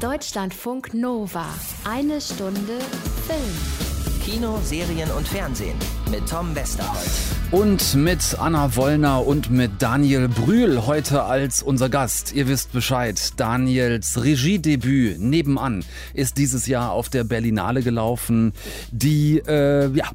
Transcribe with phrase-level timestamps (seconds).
[0.00, 1.44] Deutschlandfunk Nova.
[1.84, 2.78] Eine Stunde
[3.26, 4.24] Film.
[4.24, 5.76] Kino, Serien und Fernsehen
[6.10, 7.10] mit Tom Westerholt.
[7.50, 12.32] Und mit Anna Wollner und mit Daniel Brühl heute als unser Gast.
[12.32, 18.54] Ihr wisst Bescheid, Daniels Regiedebüt nebenan ist dieses Jahr auf der Berlinale gelaufen,
[18.92, 20.06] die äh, ja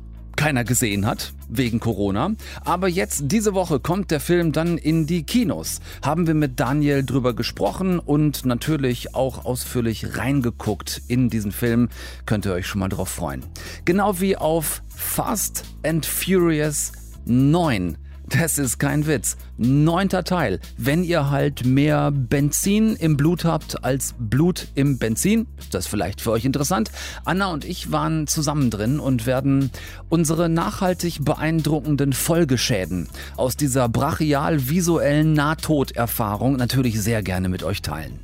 [0.45, 2.35] keiner gesehen hat wegen Corona.
[2.63, 5.81] Aber jetzt, diese Woche, kommt der Film dann in die Kinos.
[6.03, 11.89] Haben wir mit Daniel drüber gesprochen und natürlich auch ausführlich reingeguckt in diesen Film.
[12.27, 13.43] Könnt ihr euch schon mal drauf freuen.
[13.85, 16.91] Genau wie auf Fast and Furious
[17.25, 19.37] 9 das ist kein Witz.
[19.57, 20.59] Neunter Teil.
[20.77, 26.21] Wenn ihr halt mehr Benzin im Blut habt als Blut im Benzin, ist das vielleicht
[26.21, 26.91] für euch interessant.
[27.23, 29.71] Anna und ich waren zusammen drin und werden
[30.09, 38.19] unsere nachhaltig beeindruckenden Folgeschäden aus dieser brachial visuellen Nahtoderfahrung natürlich sehr gerne mit euch teilen.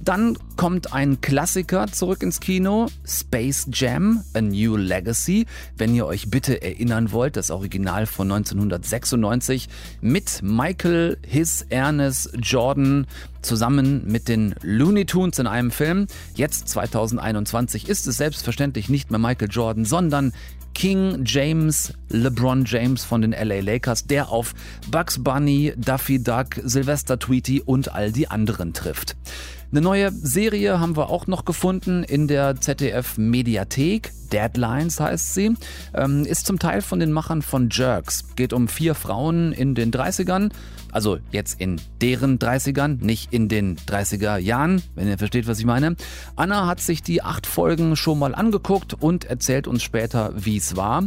[0.00, 5.46] Dann kommt ein Klassiker zurück ins Kino, Space Jam, A New Legacy.
[5.76, 9.68] Wenn ihr euch bitte erinnern wollt, das Original von 1996 1990
[10.00, 10.75] mit Michael
[11.26, 13.06] His Ernest Jordan
[13.42, 16.06] zusammen mit den Looney Tunes in einem Film.
[16.34, 20.32] Jetzt 2021 ist es selbstverständlich nicht mehr Michael Jordan, sondern
[20.74, 24.54] King James LeBron James von den LA Lakers, der auf
[24.90, 29.16] Bugs Bunny, Duffy Duck, Sylvester Tweety und all die anderen trifft.
[29.76, 34.10] Eine neue Serie haben wir auch noch gefunden in der ZDF Mediathek.
[34.32, 35.54] Deadlines heißt sie.
[35.92, 38.24] Ähm, ist zum Teil von den Machern von Jerks.
[38.36, 40.50] Geht um vier Frauen in den 30ern.
[40.96, 45.66] Also jetzt in deren 30ern, nicht in den 30er Jahren, wenn ihr versteht, was ich
[45.66, 45.94] meine.
[46.36, 50.74] Anna hat sich die acht Folgen schon mal angeguckt und erzählt uns später, wie es
[50.74, 51.04] war.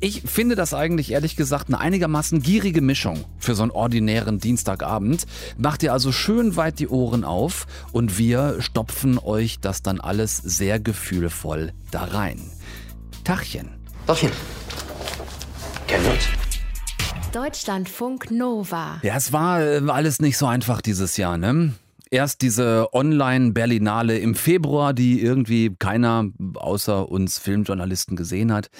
[0.00, 5.26] Ich finde das eigentlich ehrlich gesagt eine einigermaßen gierige Mischung für so einen ordinären Dienstagabend.
[5.58, 10.38] Macht ihr also schön weit die Ohren auf und wir stopfen euch das dann alles
[10.38, 12.40] sehr gefühlvoll da rein.
[13.22, 13.68] Tachchen.
[14.06, 14.32] Tachchen.
[15.86, 16.45] Kennen wir uns?
[17.36, 18.98] Deutschlandfunk Nova.
[19.02, 21.74] Ja, es war äh, alles nicht so einfach dieses Jahr, ne?
[22.10, 28.70] Erst diese Online-Berlinale im Februar, die irgendwie keiner außer uns Filmjournalisten gesehen hat.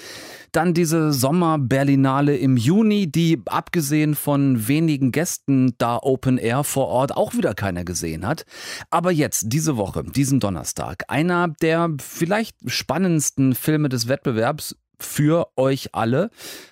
[0.53, 7.15] Dann diese Sommer-Berlinale im Juni, die abgesehen von wenigen Gästen da Open Air vor Ort
[7.15, 8.43] auch wieder keiner gesehen hat.
[8.89, 15.93] Aber jetzt, diese Woche, diesen Donnerstag, einer der vielleicht spannendsten Filme des Wettbewerbs für euch
[15.93, 16.29] alle,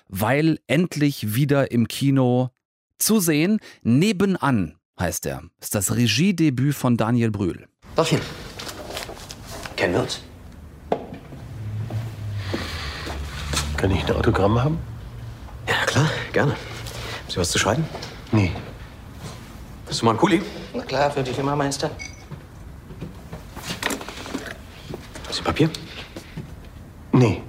[0.08, 2.50] weil endlich wieder im Kino
[2.98, 5.42] zu sehen, nebenan heißt er.
[5.60, 7.68] Ist das Regiedebüt von Daniel Brühl.
[7.94, 8.20] Dorthin.
[9.76, 10.20] Kennen wir uns?
[13.76, 14.78] Kann ich ein Autogramm haben?
[15.68, 16.52] Ja, klar, gerne.
[16.52, 17.84] Haben Sie was zu schreiben?
[18.32, 18.52] Nee.
[19.86, 20.40] Bist du mal ein Kuli?
[20.74, 21.90] Na klar, für dich immer, Meister.
[25.28, 25.68] Hast du Papier?
[27.12, 27.42] Nee.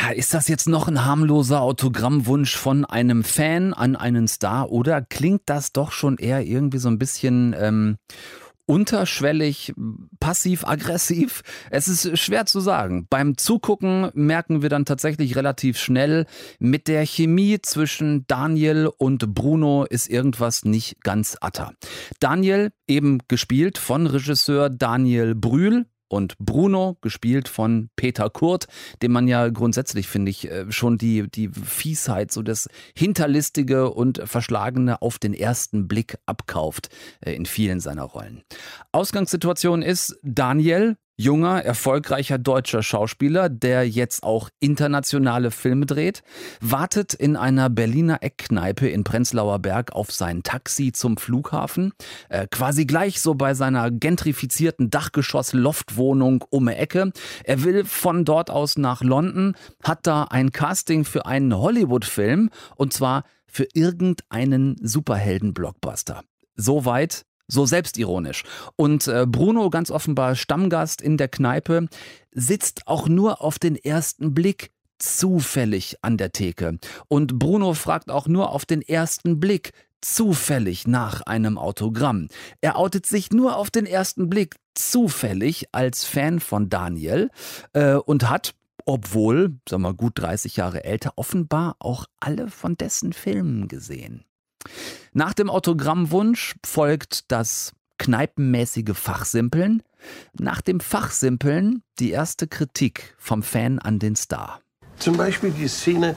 [0.00, 5.02] Ja, ist das jetzt noch ein harmloser Autogrammwunsch von einem Fan an einen Star oder
[5.02, 7.96] klingt das doch schon eher irgendwie so ein bisschen ähm,
[8.64, 9.74] unterschwellig,
[10.20, 11.42] passiv-aggressiv?
[11.70, 13.08] Es ist schwer zu sagen.
[13.10, 16.26] Beim Zugucken merken wir dann tatsächlich relativ schnell,
[16.60, 21.72] mit der Chemie zwischen Daniel und Bruno ist irgendwas nicht ganz atter.
[22.20, 28.66] Daniel, eben gespielt von Regisseur Daniel Brühl, und Bruno, gespielt von Peter Kurt,
[29.02, 34.20] dem man ja grundsätzlich, finde ich, äh, schon die, die Fiesheit, so das Hinterlistige und
[34.24, 36.88] Verschlagene auf den ersten Blick abkauft
[37.20, 38.42] äh, in vielen seiner Rollen.
[38.92, 46.22] Ausgangssituation ist, Daniel, junger, erfolgreicher deutscher Schauspieler, der jetzt auch internationale Filme dreht,
[46.60, 51.92] wartet in einer Berliner Eckkneipe in Prenzlauer Berg auf sein Taxi zum Flughafen.
[52.28, 57.12] Äh, quasi gleich so bei seiner gentrifizierten Dachgeschoss-Loftwohnung um die Ecke.
[57.44, 62.92] Er will von dort aus nach London, hat da ein Casting für einen Hollywood-Film und
[62.92, 66.22] zwar für irgendeinen Superhelden-Blockbuster.
[66.54, 68.44] Soweit so selbstironisch.
[68.76, 71.88] Und äh, Bruno, ganz offenbar Stammgast in der Kneipe,
[72.30, 76.78] sitzt auch nur auf den ersten Blick zufällig an der Theke.
[77.08, 82.28] Und Bruno fragt auch nur auf den ersten Blick zufällig nach einem Autogramm.
[82.60, 87.30] Er outet sich nur auf den ersten Blick zufällig als Fan von Daniel
[87.72, 88.54] äh, und hat,
[88.84, 94.24] obwohl, sagen wir mal, gut 30 Jahre älter, offenbar auch alle von dessen Filmen gesehen.
[95.12, 99.82] Nach dem Autogrammwunsch folgt das kneipenmäßige Fachsimpeln.
[100.38, 104.60] Nach dem Fachsimpeln die erste Kritik vom Fan an den Star.
[104.98, 106.16] Zum Beispiel die Szene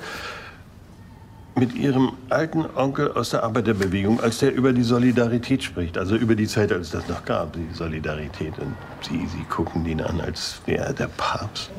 [1.56, 5.98] mit Ihrem alten Onkel aus der Arbeiterbewegung, als der über die Solidarität spricht.
[5.98, 8.58] Also über die Zeit, als es das noch gab, die Solidarität.
[8.60, 11.70] Und Sie, Sie gucken ihn an, als wäre er der Papst.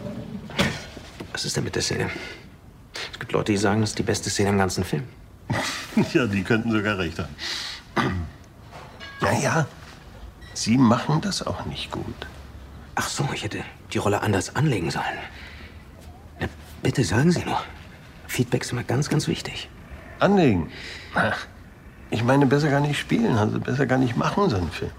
[1.33, 2.11] Was ist denn mit der Szene?
[3.13, 5.05] Es gibt Leute, die sagen, das ist die beste Szene im ganzen Film.
[6.13, 7.35] ja, die könnten sogar recht haben.
[9.23, 9.67] Ja, ja.
[10.53, 12.27] Sie machen das auch nicht gut.
[12.97, 13.63] Ach so, ich hätte
[13.93, 15.05] die Rolle anders anlegen sollen.
[16.41, 16.49] Na,
[16.83, 17.63] bitte sagen Sie nur.
[18.27, 19.71] Feedback ist immer ganz, ganz wichtig.
[20.19, 20.73] Anlegen?
[21.15, 21.47] Ach,
[22.11, 24.91] ich meine, besser gar nicht spielen, also besser gar nicht machen, so einen Film.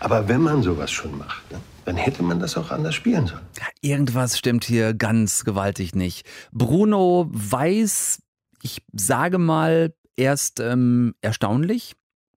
[0.00, 3.46] Aber wenn man sowas schon macht, ne, dann hätte man das auch anders spielen sollen.
[3.58, 6.26] Ja, irgendwas stimmt hier ganz gewaltig nicht.
[6.52, 8.20] Bruno weiß,
[8.66, 11.92] ich sage mal, erst ähm, erstaunlich,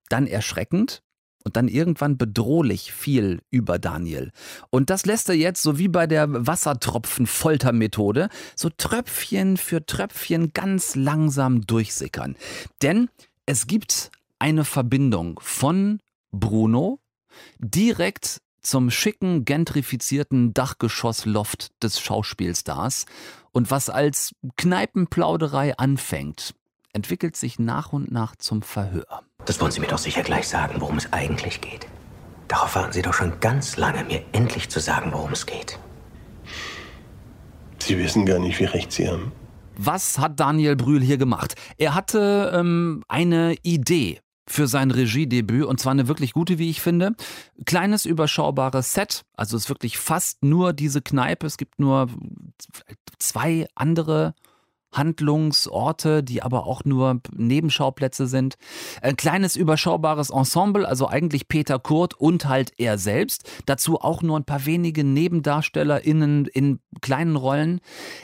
[0.09, 1.01] dann erschreckend
[1.43, 4.31] und dann irgendwann bedrohlich viel über Daniel.
[4.69, 10.95] Und das lässt er jetzt, so wie bei der Wassertropfen-Foltermethode, so Tröpfchen für Tröpfchen ganz
[10.95, 12.35] langsam durchsickern.
[12.83, 13.09] Denn
[13.47, 15.99] es gibt eine Verbindung von
[16.31, 16.99] Bruno
[17.57, 23.05] direkt zum schicken, gentrifizierten Dachgeschossloft des Schauspielstars.
[23.51, 26.53] Und was als Kneipenplauderei anfängt,
[26.93, 29.23] entwickelt sich nach und nach zum Verhör.
[29.45, 31.87] Das wollen Sie mir doch sicher gleich sagen, worum es eigentlich geht.
[32.47, 35.79] Darauf warten Sie doch schon ganz lange, mir endlich zu sagen, worum es geht.
[37.79, 39.31] Sie wissen gar nicht, wie recht Sie haben.
[39.77, 41.55] Was hat Daniel Brühl hier gemacht?
[41.77, 44.19] Er hatte ähm, eine Idee
[44.49, 47.15] für sein Regiedebüt und zwar eine wirklich gute, wie ich finde.
[47.65, 51.45] Kleines, überschaubares Set, also es ist wirklich fast nur diese Kneipe.
[51.45, 52.09] Es gibt nur
[53.19, 54.33] zwei andere
[54.91, 58.55] Handlungsorte, die aber auch nur Nebenschauplätze sind.
[59.01, 63.49] Ein kleines überschaubares Ensemble, also eigentlich Peter Kurt und halt er selbst.
[63.65, 67.81] Dazu auch nur ein paar wenige NebendarstellerInnen in kleinen Rollen.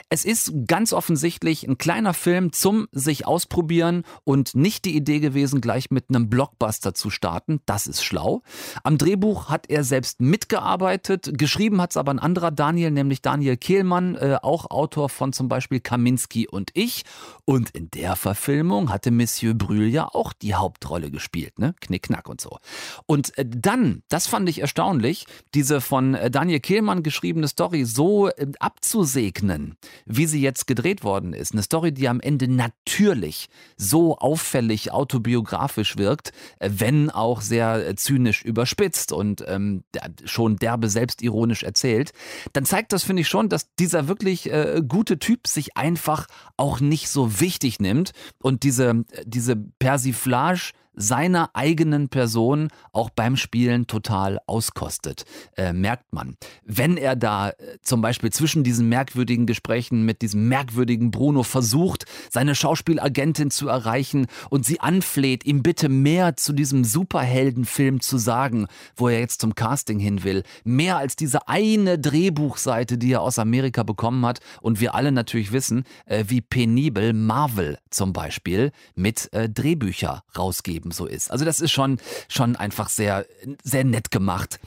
[0.09, 5.61] Es ist ganz offensichtlich ein kleiner Film zum sich ausprobieren und nicht die Idee gewesen,
[5.61, 7.61] gleich mit einem Blockbuster zu starten.
[7.65, 8.41] Das ist schlau.
[8.83, 11.37] Am Drehbuch hat er selbst mitgearbeitet.
[11.37, 15.47] Geschrieben hat es aber ein anderer Daniel, nämlich Daniel Kehlmann, äh, auch Autor von zum
[15.47, 17.03] Beispiel Kaminski und ich.
[17.45, 21.75] Und in der Verfilmung hatte Monsieur Brühl ja auch die Hauptrolle gespielt, ne?
[21.81, 22.57] Knickknack und so.
[23.05, 28.29] Und äh, dann, das fand ich erstaunlich, diese von äh, Daniel Kehlmann geschriebene Story so
[28.29, 31.51] äh, abzusegnen, wie sie jetzt gedreht worden ist.
[31.51, 39.11] Eine Story, die am Ende natürlich so auffällig autobiografisch wirkt, wenn auch sehr zynisch überspitzt
[39.11, 39.83] und ähm,
[40.23, 42.13] schon derbe selbstironisch erzählt,
[42.53, 46.79] dann zeigt das, finde ich schon, dass dieser wirklich äh, gute Typ sich einfach auch
[46.79, 48.11] nicht so wichtig nimmt.
[48.41, 55.25] Und diese, diese Persiflage seiner eigenen Person auch beim Spielen total auskostet,
[55.57, 56.37] äh, merkt man.
[56.65, 62.05] Wenn er da äh, zum Beispiel zwischen diesen merkwürdigen Gesprächen mit diesem merkwürdigen Bruno versucht,
[62.29, 68.67] seine Schauspielagentin zu erreichen und sie anfleht, ihm bitte mehr zu diesem Superheldenfilm zu sagen,
[68.95, 73.39] wo er jetzt zum Casting hin will, mehr als diese eine Drehbuchseite, die er aus
[73.39, 79.31] Amerika bekommen hat und wir alle natürlich wissen, äh, wie penibel Marvel zum Beispiel mit
[79.33, 81.31] äh, Drehbücher rausgeben eben so ist.
[81.31, 81.97] Also das ist schon,
[82.29, 83.25] schon einfach sehr,
[83.63, 84.59] sehr nett gemacht.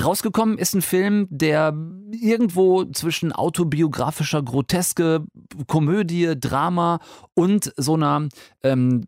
[0.00, 1.74] Rausgekommen ist ein Film, der
[2.12, 5.24] irgendwo zwischen autobiografischer Groteske,
[5.66, 7.00] Komödie, Drama
[7.34, 8.28] und so einer
[8.62, 9.06] ähm,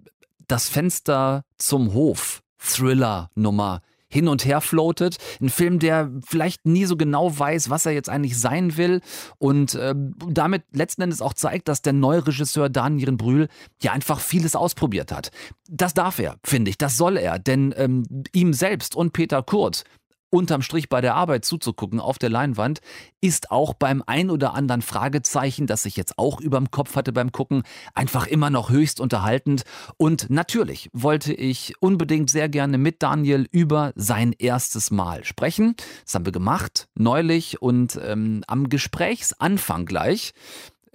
[0.49, 5.17] Das Fenster zum Hof Thriller-Nummer hin und her floatet.
[5.41, 9.01] Ein Film, der vielleicht nie so genau weiß, was er jetzt eigentlich sein will
[9.39, 9.95] und äh,
[10.29, 13.49] damit letzten Endes auch zeigt, dass der neue Regisseur Daniel Brühl
[13.83, 15.31] ja einfach vieles ausprobiert hat.
[15.69, 19.85] Das darf er, finde ich, das soll er, denn ähm, ihm selbst und Peter Kurt
[20.31, 22.81] unterm Strich bei der Arbeit zuzugucken auf der Leinwand,
[23.21, 27.33] ist auch beim ein oder anderen Fragezeichen, das ich jetzt auch überm Kopf hatte beim
[27.33, 27.63] Gucken,
[27.95, 29.65] einfach immer noch höchst unterhaltend.
[29.97, 35.75] Und natürlich wollte ich unbedingt sehr gerne mit Daniel über sein erstes Mal sprechen.
[36.05, 40.33] Das haben wir gemacht, neulich und ähm, am Gesprächsanfang gleich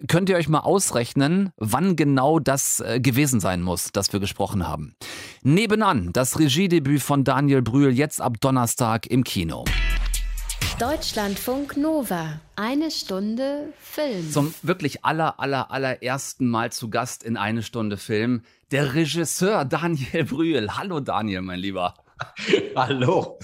[0.08, 4.68] könnt ihr euch mal ausrechnen, wann genau das äh, gewesen sein muss, das wir gesprochen
[4.68, 4.96] haben.
[5.42, 9.66] Nebenan das Regiedebüt von Daniel Brühl jetzt ab Donnerstag im Kino.
[10.80, 12.40] Deutschlandfunk Nova.
[12.56, 14.32] Eine Stunde Film.
[14.32, 18.42] Zum wirklich aller, aller, allerersten Mal zu Gast in eine Stunde Film
[18.72, 20.76] der Regisseur Daniel Brühl.
[20.76, 21.94] Hallo Daniel, mein Lieber.
[22.76, 23.38] Hallo.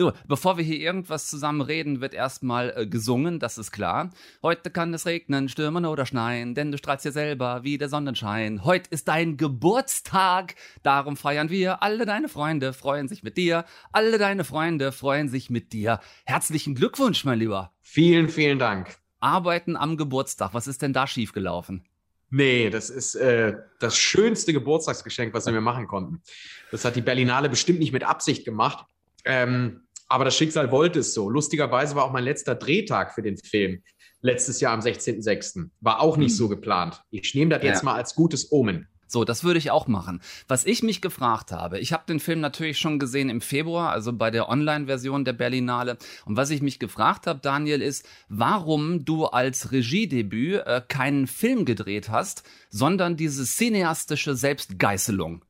[0.00, 4.08] Du, bevor wir hier irgendwas zusammen reden, wird erstmal äh, gesungen, das ist klar.
[4.42, 8.64] Heute kann es regnen, stürmen oder schneien, denn du strahlst ja selber wie der Sonnenschein.
[8.64, 11.82] Heute ist dein Geburtstag, darum feiern wir.
[11.82, 13.66] Alle deine Freunde freuen sich mit dir.
[13.92, 16.00] Alle deine Freunde freuen sich mit dir.
[16.24, 17.70] Herzlichen Glückwunsch, mein Lieber.
[17.82, 18.96] Vielen, vielen Dank.
[19.18, 21.84] Arbeiten am Geburtstag, was ist denn da schiefgelaufen?
[22.30, 26.22] Nee, das ist äh, das schönste Geburtstagsgeschenk, was wir mir machen konnten.
[26.70, 28.86] Das hat die Berlinale bestimmt nicht mit Absicht gemacht.
[29.26, 31.30] Ähm, aber das Schicksal wollte es so.
[31.30, 33.82] Lustigerweise war auch mein letzter Drehtag für den Film
[34.22, 35.70] letztes Jahr am 16.06.
[35.80, 36.36] War auch nicht mhm.
[36.36, 37.02] so geplant.
[37.10, 37.84] Ich nehme das jetzt ja.
[37.84, 38.88] mal als gutes Omen.
[39.06, 40.20] So, das würde ich auch machen.
[40.46, 44.12] Was ich mich gefragt habe, ich habe den Film natürlich schon gesehen im Februar, also
[44.12, 45.98] bei der Online-Version der Berlinale.
[46.26, 51.64] Und was ich mich gefragt habe, Daniel, ist, warum du als Regiedebüt äh, keinen Film
[51.64, 55.44] gedreht hast, sondern diese cineastische Selbstgeißelung.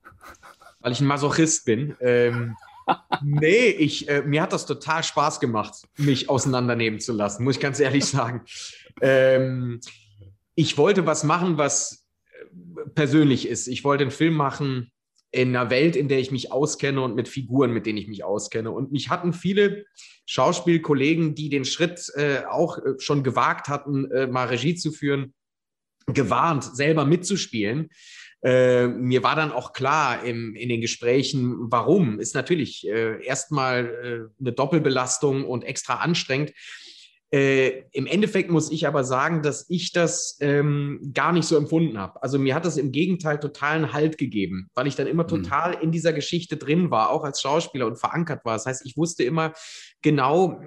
[0.80, 1.96] Weil ich ein Masochist bin.
[2.00, 2.56] Ähm,
[3.22, 7.60] nee, ich, äh, mir hat das total Spaß gemacht, mich auseinandernehmen zu lassen, muss ich
[7.60, 8.42] ganz ehrlich sagen.
[9.00, 9.80] Ähm,
[10.54, 12.06] ich wollte was machen, was
[12.94, 13.66] persönlich ist.
[13.66, 14.90] Ich wollte einen Film machen
[15.32, 18.24] in einer Welt, in der ich mich auskenne und mit Figuren, mit denen ich mich
[18.24, 18.70] auskenne.
[18.70, 19.84] Und mich hatten viele
[20.26, 25.34] Schauspielkollegen, die den Schritt äh, auch äh, schon gewagt hatten, äh, mal Regie zu führen,
[26.06, 27.90] gewarnt, selber mitzuspielen.
[28.42, 32.18] Äh, mir war dann auch klar im, in den Gesprächen, warum.
[32.20, 36.52] Ist natürlich äh, erstmal äh, eine Doppelbelastung und extra anstrengend.
[37.32, 41.96] Äh, Im Endeffekt muss ich aber sagen, dass ich das ähm, gar nicht so empfunden
[41.96, 42.20] habe.
[42.22, 45.28] Also mir hat das im Gegenteil totalen Halt gegeben, weil ich dann immer mhm.
[45.28, 48.54] total in dieser Geschichte drin war, auch als Schauspieler und verankert war.
[48.54, 49.52] Das heißt, ich wusste immer
[50.02, 50.60] genau,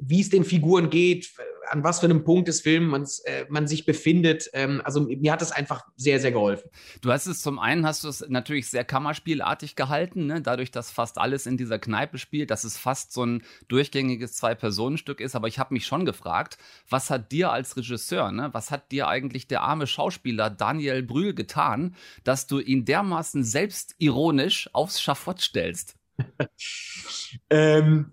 [0.00, 1.30] wie es den Figuren geht,
[1.70, 4.50] an was für einem Punkt des Films äh, man sich befindet.
[4.52, 6.68] Ähm, also mir hat es einfach sehr, sehr geholfen.
[7.00, 10.42] Du hast es zum einen, hast du es natürlich sehr kammerspielartig gehalten, ne?
[10.42, 15.20] dadurch, dass fast alles in dieser Kneipe spielt, dass es fast so ein durchgängiges Zwei-Personen-Stück
[15.20, 15.36] ist.
[15.36, 18.50] Aber ich habe mich schon gefragt, was hat dir als Regisseur, ne?
[18.52, 24.70] was hat dir eigentlich der arme Schauspieler Daniel Brühl getan, dass du ihn dermaßen selbstironisch
[24.72, 25.96] aufs Schafott stellst?
[27.50, 28.12] ähm,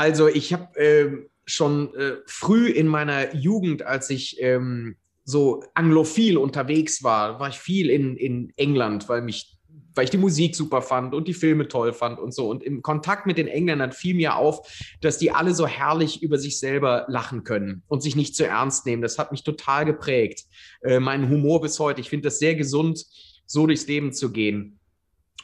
[0.00, 6.38] also ich habe äh, schon äh, früh in meiner Jugend, als ich ähm, so anglophil
[6.38, 9.58] unterwegs war, war ich viel in, in England, weil mich
[9.94, 12.48] weil ich die Musik super fand und die Filme toll fand und so.
[12.48, 14.66] Und im Kontakt mit den Engländern fiel mir auf,
[15.02, 18.86] dass die alle so herrlich über sich selber lachen können und sich nicht zu ernst
[18.86, 19.02] nehmen.
[19.02, 20.44] Das hat mich total geprägt.
[20.80, 22.00] Äh, mein Humor bis heute.
[22.00, 23.04] Ich finde das sehr gesund,
[23.44, 24.78] so durchs Leben zu gehen.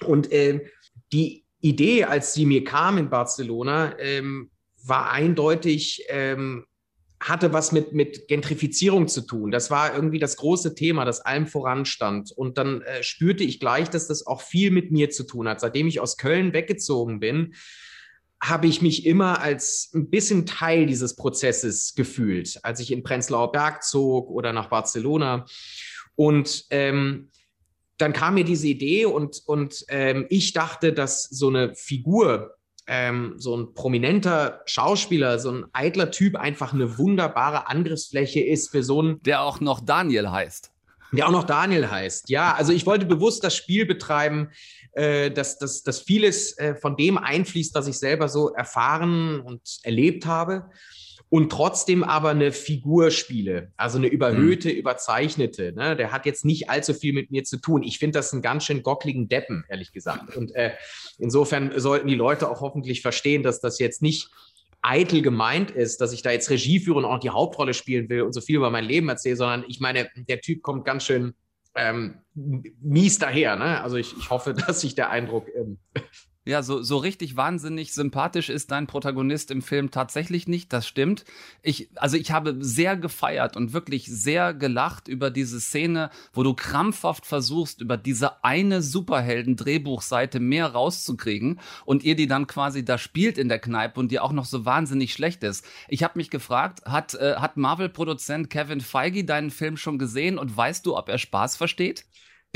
[0.06, 0.64] Und äh,
[1.12, 4.50] die Idee, als sie mir kam in Barcelona, ähm,
[4.84, 6.64] war eindeutig, ähm,
[7.18, 9.50] hatte was mit, mit Gentrifizierung zu tun.
[9.50, 12.30] Das war irgendwie das große Thema, das allem voranstand.
[12.30, 15.60] Und dann äh, spürte ich gleich, dass das auch viel mit mir zu tun hat.
[15.60, 17.54] Seitdem ich aus Köln weggezogen bin,
[18.42, 23.50] habe ich mich immer als ein bisschen Teil dieses Prozesses gefühlt, als ich in Prenzlauer
[23.50, 25.46] Berg zog oder nach Barcelona.
[26.16, 27.30] Und ähm,
[27.98, 33.34] dann kam mir diese Idee und, und ähm, ich dachte, dass so eine Figur, ähm,
[33.38, 39.00] so ein prominenter Schauspieler, so ein eitler Typ einfach eine wunderbare Angriffsfläche ist für so
[39.00, 39.22] einen.
[39.22, 40.70] Der auch noch Daniel heißt.
[41.12, 42.28] Der auch noch Daniel heißt.
[42.28, 44.50] Ja, also ich wollte bewusst das Spiel betreiben,
[44.92, 49.60] äh, dass, dass, dass vieles äh, von dem einfließt, was ich selber so erfahren und
[49.82, 50.70] erlebt habe
[51.28, 54.76] und trotzdem aber eine Figur spiele, also eine überhöhte, mhm.
[54.76, 55.72] überzeichnete.
[55.72, 55.96] Ne?
[55.96, 57.82] Der hat jetzt nicht allzu viel mit mir zu tun.
[57.82, 60.36] Ich finde das einen ganz schön gockligen Deppen, ehrlich gesagt.
[60.36, 60.72] Und äh,
[61.18, 64.30] insofern sollten die Leute auch hoffentlich verstehen, dass das jetzt nicht
[64.82, 68.22] eitel gemeint ist, dass ich da jetzt Regie führe und auch die Hauptrolle spielen will
[68.22, 71.34] und so viel über mein Leben erzähle, sondern ich meine, der Typ kommt ganz schön
[71.74, 73.56] ähm, mies daher.
[73.56, 73.80] Ne?
[73.82, 75.78] Also ich, ich hoffe, dass sich der Eindruck ähm,
[76.46, 81.24] ja, so, so richtig wahnsinnig sympathisch ist dein Protagonist im Film tatsächlich nicht, das stimmt.
[81.60, 86.54] Ich, also ich habe sehr gefeiert und wirklich sehr gelacht über diese Szene, wo du
[86.54, 93.38] krampfhaft versuchst, über diese eine Superhelden-Drehbuchseite mehr rauszukriegen und ihr die dann quasi da spielt
[93.38, 95.66] in der Kneipe und die auch noch so wahnsinnig schlecht ist.
[95.88, 100.56] Ich habe mich gefragt, hat, äh, hat Marvel-Produzent Kevin Feige deinen Film schon gesehen und
[100.56, 102.04] weißt du, ob er Spaß versteht?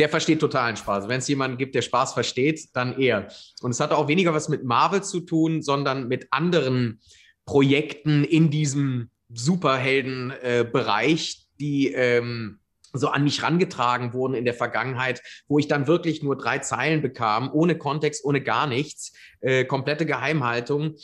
[0.01, 1.07] Der versteht totalen Spaß.
[1.09, 3.29] Wenn es jemanden gibt, der Spaß versteht, dann er.
[3.61, 7.03] Und es hat auch weniger was mit Marvel zu tun, sondern mit anderen
[7.45, 12.61] Projekten in diesem Superhelden-Bereich, die ähm,
[12.95, 17.03] so an mich rangetragen wurden in der Vergangenheit, wo ich dann wirklich nur drei Zeilen
[17.03, 20.95] bekam, ohne Kontext, ohne gar nichts, äh, komplette Geheimhaltung.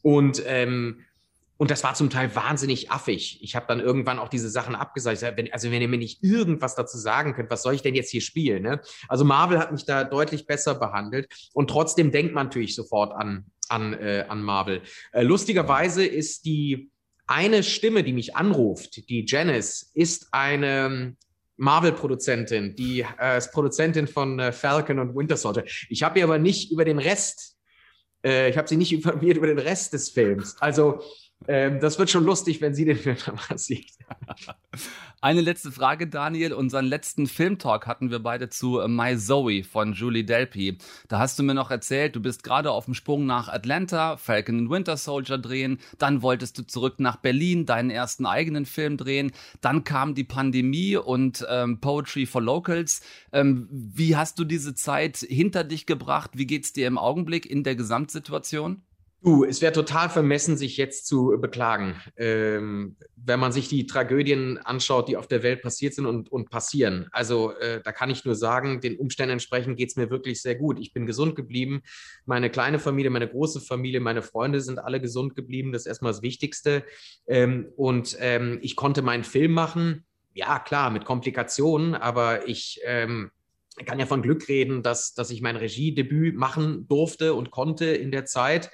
[0.00, 1.04] Und ähm,
[1.58, 3.42] und das war zum Teil wahnsinnig affig.
[3.42, 5.22] Ich habe dann irgendwann auch diese Sachen abgesagt.
[5.22, 8.20] also wenn ihr mir nicht irgendwas dazu sagen könnt, was soll ich denn jetzt hier
[8.20, 8.62] spielen?
[8.62, 8.80] Ne?
[9.08, 11.28] Also Marvel hat mich da deutlich besser behandelt.
[11.54, 14.82] Und trotzdem denkt man natürlich sofort an, an, äh, an Marvel.
[15.12, 16.90] Äh, lustigerweise ist die
[17.26, 21.16] eine Stimme, die mich anruft, die Janice, ist eine
[21.56, 25.64] Marvel-Produzentin, die äh, ist Produzentin von äh, Falcon und Winter Soldier.
[25.88, 27.56] Ich habe ihr aber nicht über den Rest,
[28.24, 30.56] äh, ich habe sie nicht informiert über den Rest des Films.
[30.60, 31.02] Also
[31.48, 33.16] Ähm, das wird schon lustig, wenn sie den Film
[33.48, 33.92] mal sieht.
[35.20, 36.52] Eine letzte Frage, Daniel.
[36.52, 40.78] Unseren letzten Filmtalk hatten wir beide zu My Zoe von Julie Delpy.
[41.08, 44.58] Da hast du mir noch erzählt, du bist gerade auf dem Sprung nach Atlanta, Falcon
[44.60, 45.78] and Winter Soldier drehen.
[45.98, 49.32] Dann wolltest du zurück nach Berlin, deinen ersten eigenen Film drehen.
[49.60, 53.02] Dann kam die Pandemie und ähm, Poetry for Locals.
[53.32, 56.32] Ähm, wie hast du diese Zeit hinter dich gebracht?
[56.34, 58.82] Wie geht's dir im Augenblick in der Gesamtsituation?
[59.26, 64.56] Du, es wäre total vermessen, sich jetzt zu beklagen, ähm, wenn man sich die Tragödien
[64.58, 67.08] anschaut, die auf der Welt passiert sind und, und passieren.
[67.10, 70.54] Also äh, da kann ich nur sagen, den Umständen entsprechend geht es mir wirklich sehr
[70.54, 70.78] gut.
[70.78, 71.82] Ich bin gesund geblieben.
[72.24, 75.72] Meine kleine Familie, meine große Familie, meine Freunde sind alle gesund geblieben.
[75.72, 76.84] Das ist erstmal das Wichtigste.
[77.26, 80.04] Ähm, und ähm, ich konnte meinen Film machen.
[80.34, 83.32] Ja, klar, mit Komplikationen, aber ich ähm,
[83.84, 88.12] kann ja von Glück reden, dass, dass ich mein Regiedebüt machen durfte und konnte in
[88.12, 88.70] der Zeit.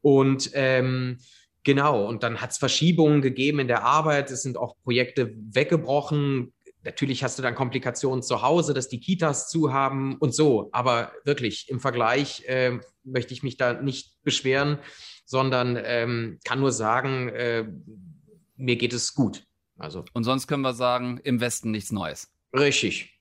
[0.00, 1.18] Und ähm,
[1.64, 4.30] genau, und dann hat es Verschiebungen gegeben in der Arbeit.
[4.30, 6.52] Es sind auch Projekte weggebrochen.
[6.84, 10.68] Natürlich hast du dann Komplikationen zu Hause, dass die Kitas zu haben und so.
[10.72, 14.78] Aber wirklich, im Vergleich äh, möchte ich mich da nicht beschweren,
[15.24, 17.66] sondern ähm, kann nur sagen, äh,
[18.56, 19.44] mir geht es gut.
[19.76, 20.04] Also.
[20.12, 22.32] Und sonst können wir sagen, im Westen nichts Neues.
[22.54, 23.17] Richtig.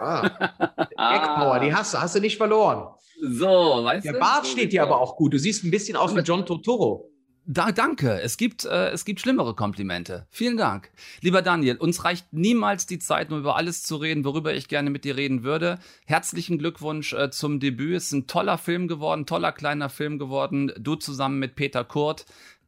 [0.00, 0.26] Ah,
[0.96, 2.94] Eckpower, die hast du, hast du nicht verloren.
[3.22, 4.18] So, weißt Der du?
[4.18, 5.34] Der Bart steht dir aber auch gut.
[5.34, 7.10] Du siehst ein bisschen aus wie John Totoro.
[7.46, 8.20] Da, danke.
[8.20, 10.26] Es gibt, äh, es gibt schlimmere Komplimente.
[10.30, 10.92] Vielen Dank.
[11.20, 14.88] Lieber Daniel, uns reicht niemals die Zeit, nur über alles zu reden, worüber ich gerne
[14.90, 15.78] mit dir reden würde.
[16.06, 17.96] Herzlichen Glückwunsch äh, zum Debüt.
[17.96, 20.72] Es ist ein toller Film geworden, toller kleiner Film geworden.
[20.78, 22.24] Du zusammen mit Peter Kurt.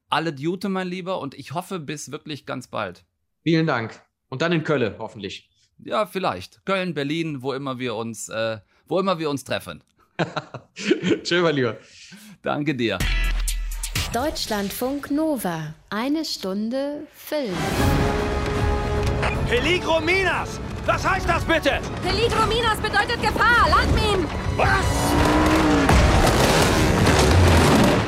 [0.08, 3.04] Alle Jute, mein Lieber, und ich hoffe bis wirklich ganz bald.
[3.44, 4.02] Vielen Dank.
[4.28, 5.51] Und dann in Köln, hoffentlich.
[5.84, 6.64] Ja, vielleicht.
[6.64, 9.82] Köln, Berlin, wo immer wir uns, äh, wo immer wir uns treffen.
[11.22, 11.76] Tschö, mein Lieber.
[12.42, 12.98] Danke dir.
[14.12, 15.74] Deutschlandfunk Nova.
[15.90, 17.56] Eine Stunde Film.
[19.48, 20.60] Peligrominas!
[20.86, 21.80] Was heißt das bitte?
[22.02, 23.68] Peligrominas bedeutet Gefahr.
[23.68, 24.26] Landminen!
[24.56, 24.86] Was?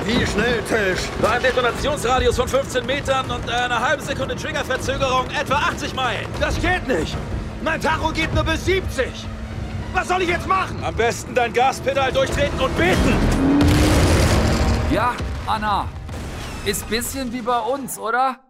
[0.04, 1.08] Wie schnell, Tisch?
[1.20, 6.26] Bei einem Detonationsradius von 15 Metern und einer halben Sekunde Triggerverzögerung etwa 80 Meilen.
[6.40, 7.16] Das geht nicht.
[7.64, 9.06] Mein Tacho geht nur bis 70.
[9.94, 10.84] Was soll ich jetzt machen?
[10.84, 13.14] Am besten dein Gaspedal durchtreten und beten.
[14.92, 15.88] Ja, Anna.
[16.66, 18.40] Ist bisschen wie bei uns, oder?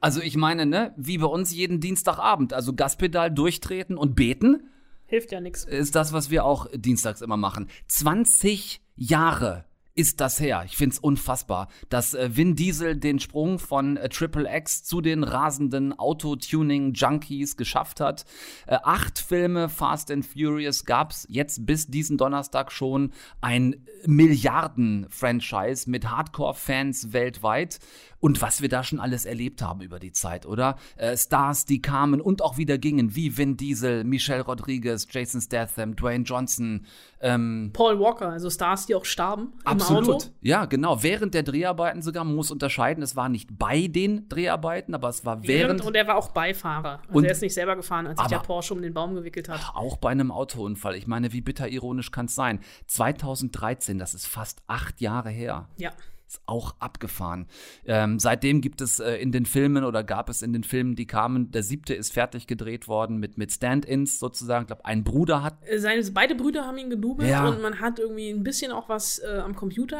[0.00, 2.52] Also ich meine, ne, wie bei uns jeden Dienstagabend.
[2.52, 4.68] Also Gaspedal durchtreten und beten.
[5.06, 5.64] Hilft ja nichts.
[5.64, 7.68] Ist das, was wir auch dienstags immer machen.
[7.86, 10.62] 20 Jahre ist das her.
[10.66, 15.00] Ich finde es unfassbar, dass äh, Vin Diesel den Sprung von äh, Triple X zu
[15.00, 18.24] den rasenden Autotuning-Junkies geschafft hat.
[18.66, 25.90] Äh, acht Filme Fast and Furious gab es jetzt bis diesen Donnerstag schon ein Milliarden-Franchise
[25.90, 27.78] mit Hardcore-Fans weltweit
[28.20, 30.76] und was wir da schon alles erlebt haben über die Zeit, oder?
[30.96, 35.96] Äh, Stars, die kamen und auch wieder gingen, wie Vin Diesel, Michelle Rodriguez, Jason Statham,
[35.96, 36.86] Dwayne Johnson.
[37.20, 40.06] Ähm, Paul Walker, also Stars, die auch starben absolut.
[40.06, 40.26] im Auto.
[40.40, 41.02] Ja, genau.
[41.02, 45.24] Während der Dreharbeiten sogar, man muss unterscheiden, es war nicht bei den Dreharbeiten, aber es
[45.24, 45.80] war während.
[45.80, 47.00] während und er war auch Beifahrer.
[47.06, 49.48] Also und, er ist nicht selber gefahren, als sich der Porsche um den Baum gewickelt
[49.48, 49.60] hat.
[49.74, 50.94] Auch bei einem Autounfall.
[50.94, 52.60] Ich meine, wie bitter ironisch kann es sein?
[52.86, 55.68] 2013, das ist fast acht Jahre her.
[55.76, 55.90] Ja.
[56.30, 57.48] Ist auch abgefahren.
[57.84, 61.04] Ähm, seitdem gibt es äh, in den Filmen oder gab es in den Filmen, die
[61.04, 64.62] kamen, der siebte ist fertig gedreht worden mit, mit Stand-ins sozusagen.
[64.62, 65.58] Ich glaube, ein Bruder hat.
[65.66, 67.48] Äh, seine, beide Brüder haben ihn gedoubelt ja.
[67.48, 69.98] und man hat irgendwie ein bisschen auch was äh, am Computer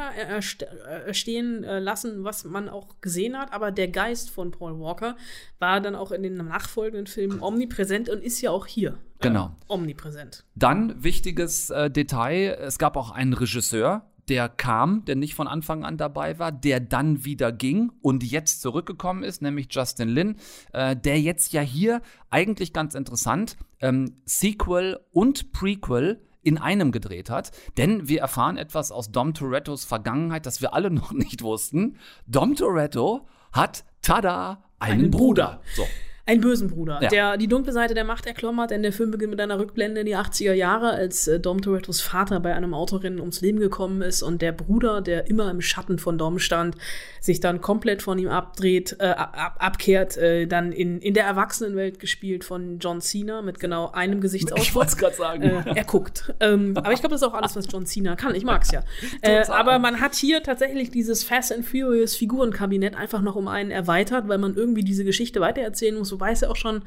[1.11, 3.51] stehen äh, lassen, was man auch gesehen hat.
[3.51, 5.17] Aber der Geist von Paul Walker
[5.59, 8.97] war dann auch in den nachfolgenden Filmen omnipräsent und ist ja auch hier.
[9.21, 9.45] Genau.
[9.45, 10.45] Äh, omnipräsent.
[10.55, 15.83] Dann wichtiges äh, Detail: Es gab auch einen Regisseur, der kam, der nicht von Anfang
[15.83, 20.35] an dabei war, der dann wieder ging und jetzt zurückgekommen ist, nämlich Justin Lin,
[20.73, 27.29] äh, der jetzt ja hier eigentlich ganz interessant ähm, Sequel und Prequel in einem gedreht
[27.29, 27.51] hat.
[27.77, 31.97] Denn wir erfahren etwas aus Dom Torettos Vergangenheit, das wir alle noch nicht wussten.
[32.27, 35.61] Dom Toretto hat, tada, einen, einen Bruder.
[35.61, 35.61] Bruder.
[35.75, 35.85] So
[36.31, 37.09] einen bösen Bruder, ja.
[37.09, 40.05] der die dunkle Seite der Macht erklommert, denn der Film beginnt mit einer Rückblende in
[40.05, 44.21] die 80er Jahre, als äh, Dom Torettos Vater bei einem Autorennen ums Leben gekommen ist
[44.21, 46.75] und der Bruder, der immer im Schatten von Dom stand,
[47.19, 51.99] sich dann komplett von ihm abdreht, äh, ab, abkehrt, äh, dann in, in der Erwachsenenwelt
[51.99, 54.67] gespielt von John Cena mit genau einem Gesichtsausdruck.
[54.67, 55.43] Ich wollte es gerade sagen.
[55.43, 56.33] Äh, er guckt.
[56.39, 58.33] Ähm, aber ich glaube, das ist auch alles, was John Cena kann.
[58.35, 58.81] Ich mag es ja.
[59.21, 63.69] Äh, aber man hat hier tatsächlich dieses Fast and Furious Figurenkabinett einfach noch um einen
[63.69, 66.83] erweitert, weil man irgendwie diese Geschichte weitererzählen muss, es ja auch schon,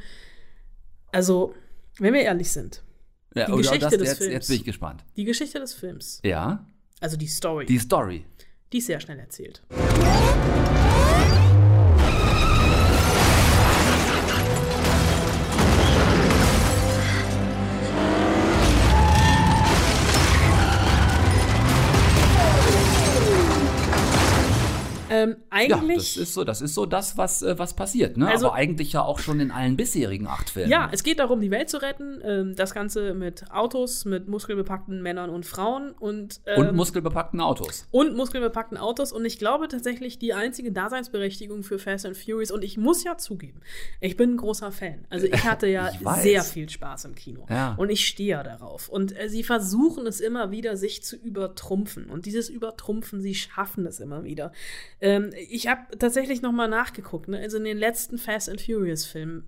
[1.12, 1.55] also,
[1.99, 2.83] wenn wir ehrlich sind,
[3.35, 4.33] ja, die Geschichte das, des jetzt, Films.
[4.33, 5.05] Jetzt bin ich gespannt.
[5.16, 6.20] Die Geschichte des Films.
[6.25, 6.66] Ja.
[7.01, 7.66] Also die Story.
[7.66, 8.25] Die Story.
[8.73, 9.62] die ist sehr schnell erzählt.
[25.55, 26.17] Eigentlich.
[26.17, 28.29] Ja, das ist so, das ist so das, was, äh, was passiert, ne?
[28.29, 30.71] Also- Aber eigentlich ja auch schon in allen bisherigen acht Filmen.
[30.71, 32.21] Ja, es geht darum, die Welt zu retten.
[32.25, 37.87] Ähm, das Ganze mit Autos, mit muskelbepackten Männern und Frauen und, ähm, Und muskelbepackten Autos.
[37.90, 39.12] und muskelbepackten Autos.
[39.12, 43.17] Und ich glaube tatsächlich, die einzige Daseinsberechtigung für Fast and Furious, und ich muss ja
[43.17, 43.61] zugeben,
[44.01, 45.07] ich bin ein großer Fan.
[45.11, 47.47] Also ich hatte ja Ich sehr viel Spaß im Kino.
[47.49, 47.75] Ja.
[47.79, 48.88] Und ich stehe ja darauf.
[48.88, 52.11] Und äh, sie versuchen es immer wieder, sich zu übertrumpfen.
[52.11, 54.53] Und dieses Übertrumpfen, sie schaffen es immer wieder.
[55.01, 57.29] Ähm, ich habe tatsächlich noch mal nachgeguckt.
[57.29, 57.38] Ne?
[57.38, 59.45] Also in den letzten Fast and Furious Filmen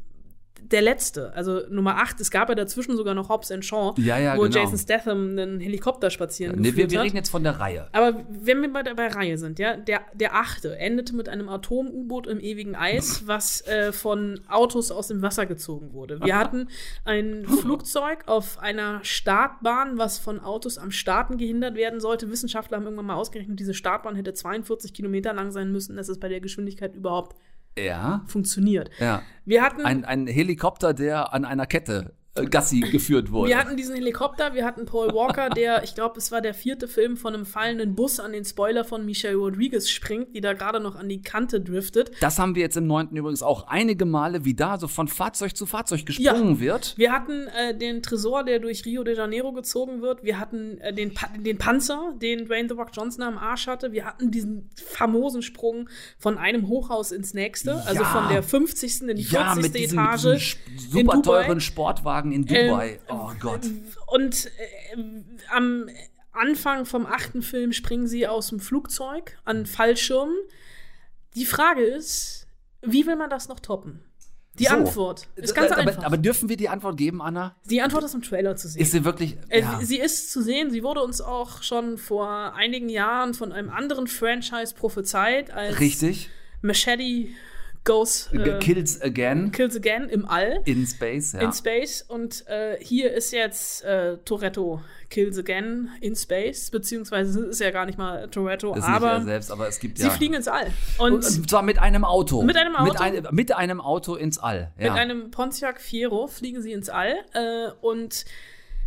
[0.62, 4.18] der letzte, also Nummer 8, es gab ja dazwischen sogar noch Hobbs and Shaw, Ja,
[4.18, 4.56] ja, wo genau.
[4.56, 7.88] Jason Statham einen Helikopter spazieren Nee, wir, wir reden jetzt von der Reihe.
[7.92, 11.48] Aber wenn wir bei der bei Reihe sind, ja, der, der achte endete mit einem
[11.48, 16.20] Atom-U-Boot im ewigen Eis, was äh, von Autos aus dem Wasser gezogen wurde.
[16.22, 16.68] Wir hatten
[17.04, 22.30] ein Flugzeug auf einer Startbahn, was von Autos am Starten gehindert werden sollte.
[22.30, 26.18] Wissenschaftler haben irgendwann mal ausgerechnet, diese Startbahn hätte 42 Kilometer lang sein müssen, dass es
[26.18, 27.36] bei der Geschwindigkeit überhaupt
[27.78, 28.22] Ja.
[28.26, 28.90] funktioniert.
[28.98, 29.22] Ja.
[29.44, 33.48] Wir hatten Ein, ein Helikopter, der an einer Kette Gassi geführt wurde.
[33.48, 36.88] Wir hatten diesen Helikopter, wir hatten Paul Walker, der, ich glaube, es war der vierte
[36.88, 40.80] Film von einem fallenden Bus an den Spoiler von Michelle Rodriguez springt, die da gerade
[40.80, 42.10] noch an die Kante driftet.
[42.20, 45.56] das haben wir jetzt im neunten übrigens auch einige Male, wie da so von Fahrzeug
[45.56, 46.94] zu Fahrzeug gesprungen wird.
[46.96, 50.22] Wir hatten äh, den Tresor, der durch Rio de Janeiro gezogen wird.
[50.22, 53.92] Wir hatten äh, den, pa den Panzer, den Dwayne The Rock Johnson am Arsch hatte.
[53.92, 58.08] Wir hatten diesen famosen Sprung von einem Hochhaus ins nächste, also Ja.
[58.08, 59.02] von der 50.
[59.02, 59.32] in die 40.
[59.32, 62.98] Ja, mit diesem, Etage mit diesem in super teuren Sportwagen in Dubai.
[63.08, 63.62] Ähm, oh Gott.
[64.06, 64.96] Und äh,
[65.50, 65.88] am
[66.32, 70.36] Anfang vom achten Film springen sie aus dem Flugzeug an Fallschirmen.
[71.34, 72.46] Die Frage ist,
[72.82, 74.02] wie will man das noch toppen?
[74.58, 74.70] Die So.
[74.70, 76.02] Antwort ist ganz aber, einfach.
[76.02, 77.56] Aber dürfen wir die Antwort geben, Anna?
[77.64, 78.80] die Antwort ist im Trailer zu sehen.
[78.80, 79.36] Ist sie wirklich.
[79.48, 79.80] Äh, ja.
[79.82, 84.06] Sie ist zu sehen, sie wurde uns auch schon vor einigen Jahren von einem anderen
[84.06, 86.30] Franchise prophezeit, als Richtig.
[86.62, 87.28] Machete
[87.86, 90.60] Goes äh, Kills again Kills Again im All.
[90.64, 91.32] in Space.
[91.32, 91.40] Ja.
[91.40, 97.48] in Space und äh, hier ist jetzt äh, Toretto Kills Again in Space, beziehungsweise es
[97.48, 100.04] ist ja gar nicht mal Toretto, ist nicht aber er selbst, aber es gibt sie
[100.04, 100.10] ja.
[100.10, 100.72] fliegen ins All.
[100.98, 102.42] Und Und zwar mit einem Auto.
[102.42, 102.92] Mit einem Auto?
[102.92, 104.72] Mit, ein, mit einem Auto ins All.
[104.78, 104.90] Ja.
[104.90, 108.24] mit einem Pontiac Fiero fliegen sie ins All äh, und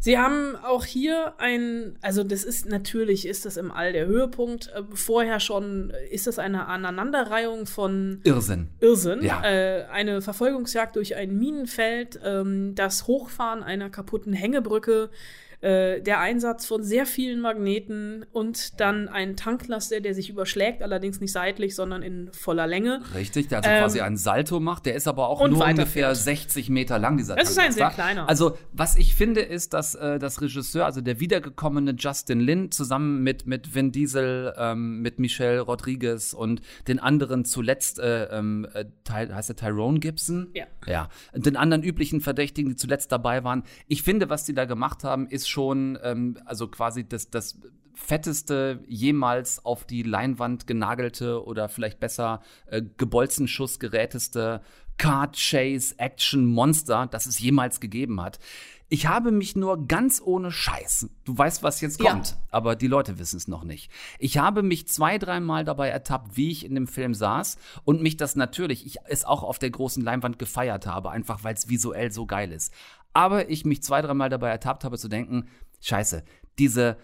[0.01, 4.71] Sie haben auch hier ein, also das ist natürlich, ist das im All der Höhepunkt.
[4.73, 8.69] Äh, vorher schon ist das eine Aneinanderreihung von Irrsinn.
[8.79, 9.21] Irrsinn.
[9.23, 9.43] Ja.
[9.43, 15.09] Äh, eine Verfolgungsjagd durch ein Minenfeld, ähm, das Hochfahren einer kaputten Hängebrücke,
[15.61, 21.19] äh, der Einsatz von sehr vielen Magneten und dann ein Tanklaster, der sich überschlägt, allerdings
[21.19, 23.01] nicht seitlich, sondern in voller Länge.
[23.13, 24.85] Richtig, der also Ähm, quasi einen Salto macht.
[24.85, 28.03] Der ist aber auch nur ungefähr 60 Meter lang, dieser Das ist ein sehr Tanklaster.
[28.03, 28.29] kleiner.
[28.29, 33.21] Also, was ich finde, ist, dass äh, das Regisseur, also der wiedergekommene Justin Lin, zusammen
[33.23, 38.85] mit, mit Vin Diesel, ähm, mit Michelle Rodriguez und den anderen zuletzt, äh, ähm, äh,
[39.11, 40.51] heißt der Tyrone Gibson?
[40.53, 40.65] Ja.
[40.87, 41.09] Ja.
[41.33, 43.63] Den anderen üblichen Verdächtigen, die zuletzt dabei waren.
[43.87, 47.59] Ich finde, was die da gemacht haben, ist schon, ähm, also quasi das, das
[47.93, 54.61] fetteste jemals auf die Leinwand genagelte oder vielleicht besser äh, gebolzenschussgeräteste
[54.97, 58.39] Car Chase Action Monster, das es jemals gegeben hat.
[58.91, 62.11] Ich habe mich nur ganz ohne Scheiß, du weißt, was jetzt Ja.
[62.11, 63.91] kommt, aber die Leute wissen es noch nicht.
[64.17, 68.17] Ich habe mich zwei, dreimal dabei ertappt, wie ich in dem Film saß und mich
[68.17, 72.11] das natürlich, ich es auch auf der großen Leinwand gefeiert habe, einfach weil es visuell
[72.11, 72.73] so geil ist.
[73.13, 75.47] Aber ich mich zwei, dreimal dabei ertappt habe zu denken,
[75.81, 76.23] scheiße,
[76.57, 76.97] diese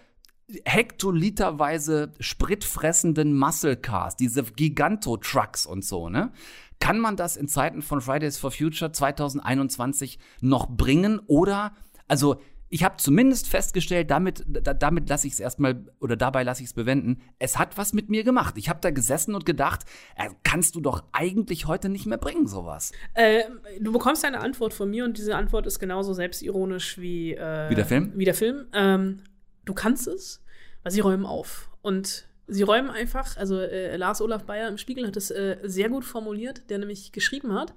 [0.66, 6.32] hektoliterweise spritfressenden Muscle Cars, diese Giganto-Trucks und so, ne?
[6.80, 11.20] Kann man das in Zeiten von Fridays for Future 2021 noch bringen?
[11.28, 11.76] Oder,
[12.08, 16.62] also, ich habe zumindest festgestellt, damit, da, damit lasse ich es erstmal, oder dabei lasse
[16.62, 18.56] ich es bewenden, es hat was mit mir gemacht.
[18.58, 19.84] Ich habe da gesessen und gedacht,
[20.16, 22.92] äh, kannst du doch eigentlich heute nicht mehr bringen, sowas.
[23.14, 23.44] Äh,
[23.80, 27.76] du bekommst eine Antwort von mir und diese Antwort ist genauso selbstironisch wie, äh, Wie
[27.76, 28.14] der Film?
[28.16, 28.66] Wie der Film.
[28.74, 29.22] Ähm,
[29.64, 30.44] du kannst es,
[30.84, 31.70] weil sie räumen auf.
[31.82, 35.90] Und sie räumen einfach, also äh, Lars Olaf Bayer im Spiegel hat es äh, sehr
[35.90, 37.74] gut formuliert, der nämlich geschrieben hat.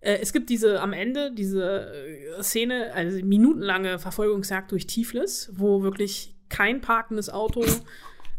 [0.00, 5.82] Äh, es gibt diese am Ende diese äh, Szene, also minutenlange Verfolgungsjagd durch Tiflis, wo
[5.82, 7.64] wirklich kein parkendes Auto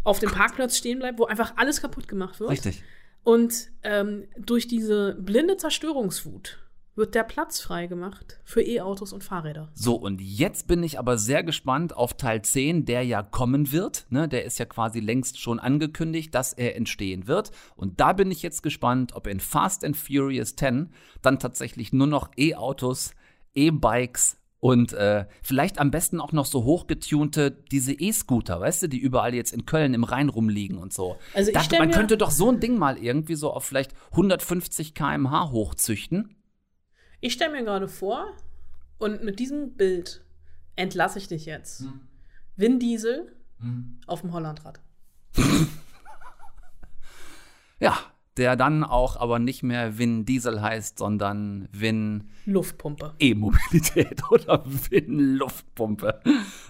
[0.03, 2.51] auf dem Parkplatz stehen bleibt, wo einfach alles kaputt gemacht wird.
[2.51, 2.84] Richtig.
[3.23, 6.58] Und ähm, durch diese blinde Zerstörungswut
[6.99, 9.69] wird der Platz freigemacht für E-Autos und Fahrräder.
[9.73, 14.05] So, und jetzt bin ich aber sehr gespannt auf Teil 10, der ja kommen wird.
[14.09, 17.49] Ne, der ist ja quasi längst schon angekündigt, dass er entstehen wird.
[17.75, 20.89] Und da bin ich jetzt gespannt, ob in Fast and Furious 10
[21.23, 23.15] dann tatsächlich nur noch E-Autos,
[23.55, 28.99] E-Bikes und äh, vielleicht am besten auch noch so hochgetunte, diese E-Scooter, weißt du, die
[28.99, 31.15] überall jetzt in Köln im Rhein rumliegen und so.
[31.33, 35.51] Also da, man könnte doch so ein Ding mal irgendwie so auf vielleicht 150 km/h
[35.51, 36.35] hochzüchten.
[37.21, 38.34] Ich stelle mir gerade vor,
[38.99, 40.21] und mit diesem Bild
[40.75, 41.82] entlasse ich dich jetzt.
[41.82, 42.01] Hm.
[42.55, 43.99] Vin Diesel hm.
[44.05, 44.79] auf dem Hollandrad.
[47.79, 47.97] ja,
[48.39, 53.13] der dann auch aber nicht mehr Win Diesel heißt, sondern Win Luftpumpe.
[53.19, 56.21] E-Mobilität oder Win Luftpumpe.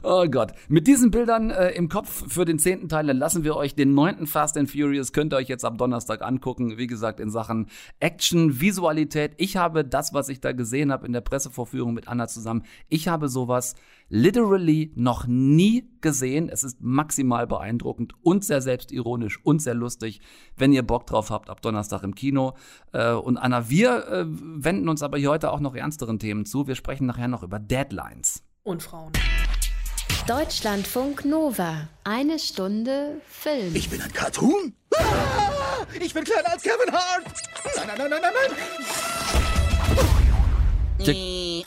[0.02, 0.54] Oh Gott.
[0.68, 4.26] Mit diesen Bildern äh, im Kopf für den zehnten Teil lassen wir euch den neunten
[4.26, 5.14] Fast and Furious.
[5.14, 6.80] Könnt ihr euch jetzt ab Donnerstag angucken.
[6.80, 7.68] Wie gesagt, in Sachen
[8.00, 9.34] Action, Visualität.
[9.38, 12.64] Ich habe das, was ich da gesehen habe in der Pressevorführung mit Anna zusammen.
[12.90, 13.76] Ich habe sowas
[14.10, 16.50] literally noch nie gesehen.
[16.50, 20.20] Es ist maximal beeindruckend und sehr selbstironisch und sehr lustig.
[20.58, 22.56] Wenn ihr Bock drauf habt, ab Donnerstag im Kino.
[22.92, 26.68] Äh, und Anna, wir äh, wenden uns aber hier heute auch noch ernsteren Themen zu.
[26.68, 28.44] Wir sprechen nachher noch über Deadlines.
[28.64, 29.14] Und Frauen.
[30.28, 31.88] Deutschlandfunk Nova.
[32.04, 33.74] Eine Stunde Film.
[33.74, 34.74] Ich bin ein Cartoon?
[34.96, 37.24] Ah, ich bin kleiner als Kevin Hart.
[37.76, 38.34] Nein, nein, nein, nein, nein,
[41.00, 41.66] nein.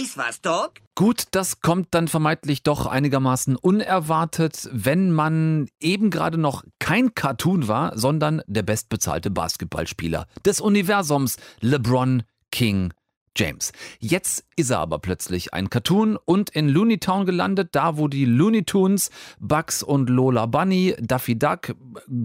[0.00, 0.80] Ist was, Doc?
[0.94, 7.68] Gut, das kommt dann vermeintlich doch einigermaßen unerwartet, wenn man eben gerade noch kein Cartoon
[7.68, 12.94] war, sondern der bestbezahlte Basketballspieler des Universums, LeBron King
[13.36, 13.72] James.
[13.98, 18.24] Jetzt ist er aber plötzlich ein Cartoon und in Looney Town gelandet, da wo die
[18.24, 21.74] Looney Tunes, Bugs und Lola Bunny, Daffy Duck,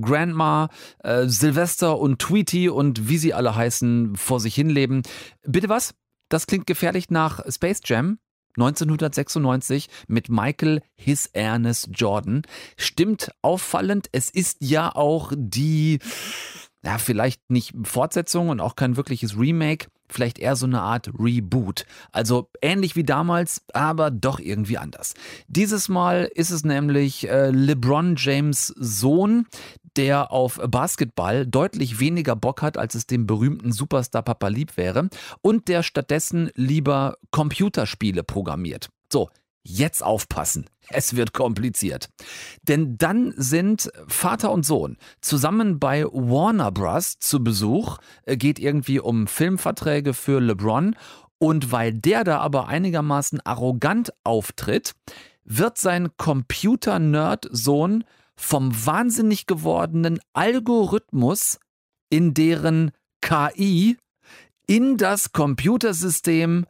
[0.02, 0.70] Grandma,
[1.04, 5.04] äh, Sylvester und Tweety und wie sie alle heißen, vor sich hinleben.
[5.44, 5.94] Bitte was?
[6.30, 8.20] Das klingt gefährlich nach Space Jam.
[8.58, 12.44] 1996 mit Michael His Ernest Jordan.
[12.78, 16.00] Stimmt auffallend, es ist ja auch die,
[16.84, 21.86] ja, vielleicht nicht Fortsetzung und auch kein wirkliches Remake, vielleicht eher so eine Art Reboot.
[22.12, 25.14] Also ähnlich wie damals, aber doch irgendwie anders.
[25.48, 29.48] Dieses Mal ist es nämlich äh, LeBron James Sohn,
[29.96, 35.10] der auf Basketball deutlich weniger Bock hat, als es dem berühmten Superstar Papa lieb wäre
[35.42, 38.90] und der stattdessen lieber Computerspiele programmiert.
[39.12, 39.30] So,
[39.68, 40.70] Jetzt aufpassen.
[40.90, 42.10] Es wird kompliziert.
[42.62, 47.18] Denn dann sind Vater und Sohn zusammen bei Warner Bros.
[47.18, 50.96] zu Besuch, äh, geht irgendwie um Filmverträge für LeBron.
[51.40, 54.94] Und weil der da aber einigermaßen arrogant auftritt,
[55.44, 58.04] wird sein Computer-Nerd-Sohn
[58.36, 61.60] vom wahnsinnig gewordenen Algorithmus
[62.10, 63.98] in deren KI
[64.68, 66.66] in das Computersystem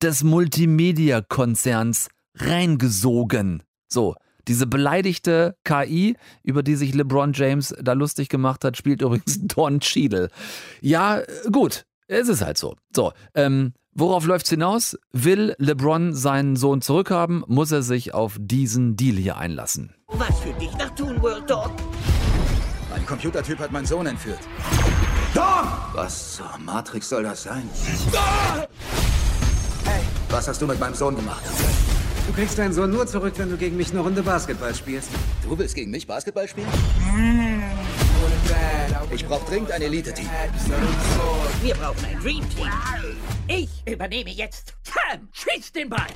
[0.00, 3.62] des Multimedia-Konzerns reingesogen.
[3.88, 4.14] So,
[4.48, 9.80] diese beleidigte KI, über die sich LeBron James da lustig gemacht hat, spielt übrigens Don
[9.80, 10.30] Cheadle.
[10.80, 12.76] Ja, gut, es ist halt so.
[12.94, 14.96] So, ähm, worauf läuft's hinaus?
[15.12, 19.94] Will LeBron seinen Sohn zurückhaben, muss er sich auf diesen Deal hier einlassen.
[20.08, 21.72] Was für dich nach Toon World Dog?
[22.94, 24.38] Ein Computertyp hat meinen Sohn entführt.
[25.34, 25.66] Dog!
[25.92, 27.68] Was zur Matrix soll das sein?
[29.84, 31.42] Hey, was hast du mit meinem Sohn gemacht?
[32.26, 35.10] Du kriegst deinen Sohn nur zurück, wenn du gegen mich eine Runde Basketball spielst.
[35.42, 36.66] Du willst gegen mich Basketball spielen?
[39.10, 40.28] Ich brauche dringend ein Elite-Team.
[41.62, 42.70] Wir brauchen ein Dream-Team.
[43.46, 44.74] Ich übernehme jetzt.
[44.82, 46.06] Sam, schieß den Ball!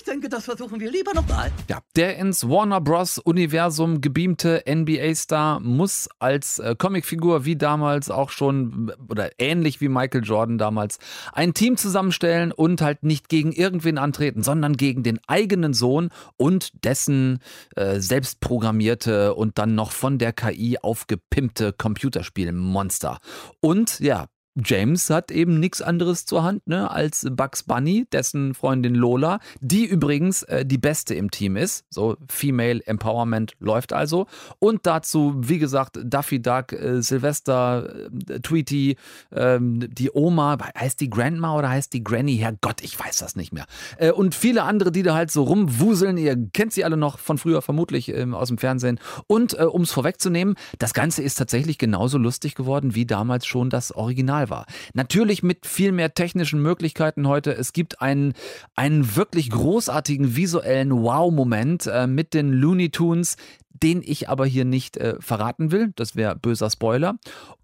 [0.00, 1.52] Ich denke, das versuchen wir lieber nochmal.
[1.68, 3.18] Ja, der ins Warner Bros.
[3.18, 10.24] Universum gebeamte NBA-Star muss als äh, Comicfigur wie damals auch schon oder ähnlich wie Michael
[10.24, 11.00] Jordan damals
[11.34, 16.08] ein Team zusammenstellen und halt nicht gegen irgendwen antreten, sondern gegen den eigenen Sohn
[16.38, 17.40] und dessen
[17.76, 23.18] äh, selbstprogrammierte und dann noch von der KI aufgepimpte Computerspielmonster.
[23.60, 28.94] Und ja, James hat eben nichts anderes zur Hand ne, als Bugs Bunny, dessen Freundin
[28.94, 31.84] Lola, die übrigens äh, die beste im Team ist.
[31.88, 34.26] So Female Empowerment läuft also.
[34.58, 38.96] Und dazu, wie gesagt, Duffy Duck, äh, Sylvester, äh, Tweety,
[39.32, 42.36] ähm, die Oma, heißt die Grandma oder heißt die Granny?
[42.38, 43.66] Herrgott, ich weiß das nicht mehr.
[43.98, 46.16] Äh, und viele andere, die da halt so rumwuseln.
[46.16, 48.98] Ihr kennt sie alle noch von früher vermutlich ähm, aus dem Fernsehen.
[49.26, 53.70] Und äh, um es vorwegzunehmen, das Ganze ist tatsächlich genauso lustig geworden wie damals schon
[53.70, 54.66] das Original war.
[54.94, 57.52] Natürlich mit viel mehr technischen Möglichkeiten heute.
[57.52, 58.32] Es gibt einen,
[58.74, 63.36] einen wirklich großartigen visuellen Wow-Moment äh, mit den Looney Tunes,
[63.70, 65.92] den ich aber hier nicht äh, verraten will.
[65.96, 67.16] Das wäre böser Spoiler.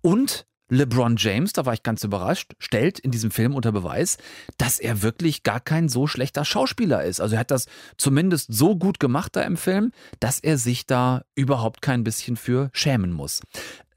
[0.03, 4.19] Und LeBron James, da war ich ganz überrascht, stellt in diesem Film unter Beweis,
[4.59, 7.21] dass er wirklich gar kein so schlechter Schauspieler ist.
[7.21, 11.23] Also er hat das zumindest so gut gemacht da im Film, dass er sich da
[11.37, 13.43] überhaupt kein bisschen für schämen muss.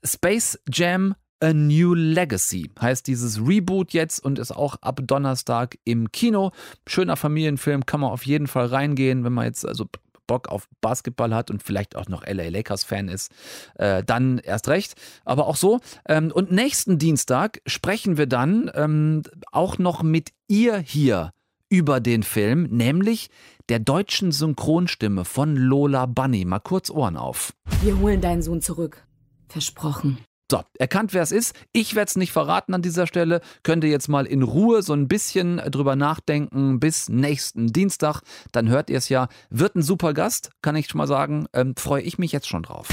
[0.04, 6.12] Space Jam A New Legacy heißt dieses Reboot jetzt und ist auch ab Donnerstag im
[6.12, 6.52] Kino.
[6.88, 9.86] Schöner Familienfilm, kann man auf jeden Fall reingehen, wenn man jetzt also
[10.30, 13.32] Bock auf Basketball hat und vielleicht auch noch LA Lakers Fan ist,
[13.76, 14.94] äh, dann erst recht.
[15.26, 15.80] Aber auch so.
[16.08, 21.32] Ähm, und nächsten Dienstag sprechen wir dann ähm, auch noch mit ihr hier
[21.68, 23.30] über den Film, nämlich
[23.70, 26.46] der deutschen Synchronstimme von Lola Bunny.
[26.46, 27.54] Mal kurz Ohren auf.
[27.82, 29.06] Wir holen deinen Sohn zurück.
[29.48, 30.20] Versprochen.
[30.52, 31.56] So, erkannt, wer es ist.
[31.74, 33.42] Ich werde es nicht verraten an dieser Stelle.
[33.62, 38.22] Könnt ihr jetzt mal in Ruhe so ein bisschen drüber nachdenken bis nächsten Dienstag.
[38.52, 39.28] Dann hört ihr es ja.
[39.52, 41.46] Wird ein super Gast, kann ich schon mal sagen.
[41.54, 42.88] Ähm, Freue ich mich jetzt schon drauf.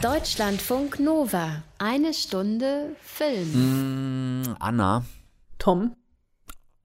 [0.00, 1.62] Deutschlandfunk Nova.
[1.78, 4.42] Eine Stunde Film.
[4.42, 5.04] Mm, Anna.
[5.58, 5.96] Tom.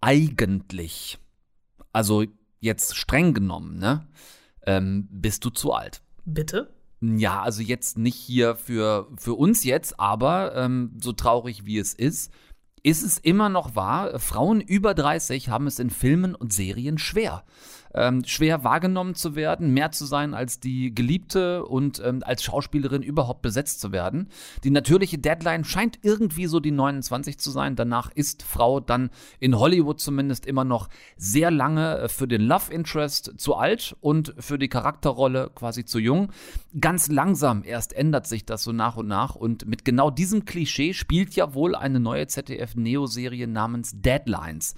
[0.01, 1.19] Eigentlich.
[1.93, 2.25] Also
[2.59, 4.05] jetzt streng genommen, ne?
[4.65, 6.01] Ähm, bist du zu alt.
[6.25, 6.73] Bitte?
[7.03, 11.93] Ja, also jetzt nicht hier für, für uns jetzt, aber ähm, so traurig wie es
[11.93, 12.31] ist,
[12.81, 17.43] ist es immer noch wahr, Frauen über 30 haben es in Filmen und Serien schwer
[17.93, 23.01] ähm, schwer wahrgenommen zu werden, mehr zu sein als die Geliebte und ähm, als Schauspielerin
[23.01, 24.29] überhaupt besetzt zu werden.
[24.63, 27.75] Die natürliche Deadline scheint irgendwie so die 29 zu sein.
[27.75, 32.73] Danach ist Frau dann in Hollywood zumindest immer noch sehr lange äh, für den Love
[32.73, 36.31] Interest zu alt und für die Charakterrolle quasi zu jung.
[36.79, 40.93] Ganz langsam erst ändert sich das so nach und nach und mit genau diesem Klischee
[40.93, 44.75] spielt ja wohl eine neue ZDF-Neo-Serie namens Deadlines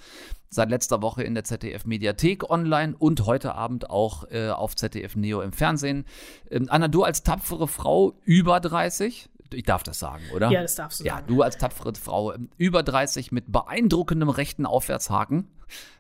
[0.56, 5.16] seit letzter Woche in der ZDF Mediathek online und heute Abend auch äh, auf ZDF
[5.16, 6.06] Neo im Fernsehen.
[6.50, 10.50] Ähm, Anna, du als tapfere Frau über 30, ich darf das sagen, oder?
[10.50, 11.26] Ja, das darfst du ja, sagen.
[11.28, 15.48] Ja, du als tapfere Frau ähm, über 30 mit beeindruckendem rechten Aufwärtshaken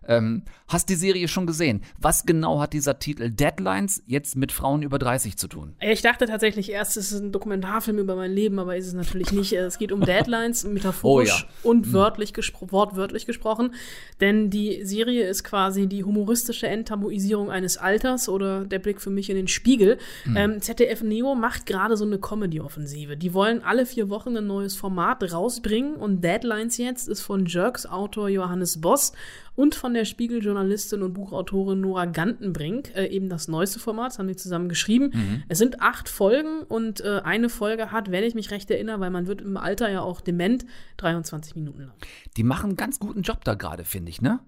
[0.07, 1.81] ähm, hast die Serie schon gesehen?
[1.99, 5.75] Was genau hat dieser Titel Deadlines jetzt mit Frauen über 30 zu tun?
[5.79, 9.31] Ich dachte tatsächlich erst, es ist ein Dokumentarfilm über mein Leben, aber ist es natürlich
[9.31, 9.53] nicht.
[9.53, 11.69] Es geht um Deadlines, metaphorisch oh ja.
[11.69, 13.73] und wörtlich gespro wortwörtlich gesprochen.
[14.21, 19.29] Denn die Serie ist quasi die humoristische Enttabuisierung eines Alters oder der Blick für mich
[19.29, 19.97] in den Spiegel.
[20.25, 20.37] Mhm.
[20.37, 23.17] Ähm, ZDF Neo macht gerade so eine Comedy-Offensive.
[23.17, 27.85] Die wollen alle vier Wochen ein neues Format rausbringen und Deadlines jetzt ist von Jerks
[27.85, 29.13] Autor Johannes Boss
[29.55, 34.27] und von der Spiegel-Journalistin und Buchautorin Nora Gantenbrink, äh, eben das neueste Format, das haben
[34.27, 35.11] die zusammen geschrieben.
[35.13, 35.43] Mhm.
[35.47, 39.11] Es sind acht Folgen und äh, eine Folge hat, wenn ich mich recht erinnere, weil
[39.11, 40.65] man wird im Alter ja auch dement,
[40.97, 41.93] 23 Minuten lang.
[42.37, 44.39] Die machen einen ganz guten Job da gerade, finde ich, ne?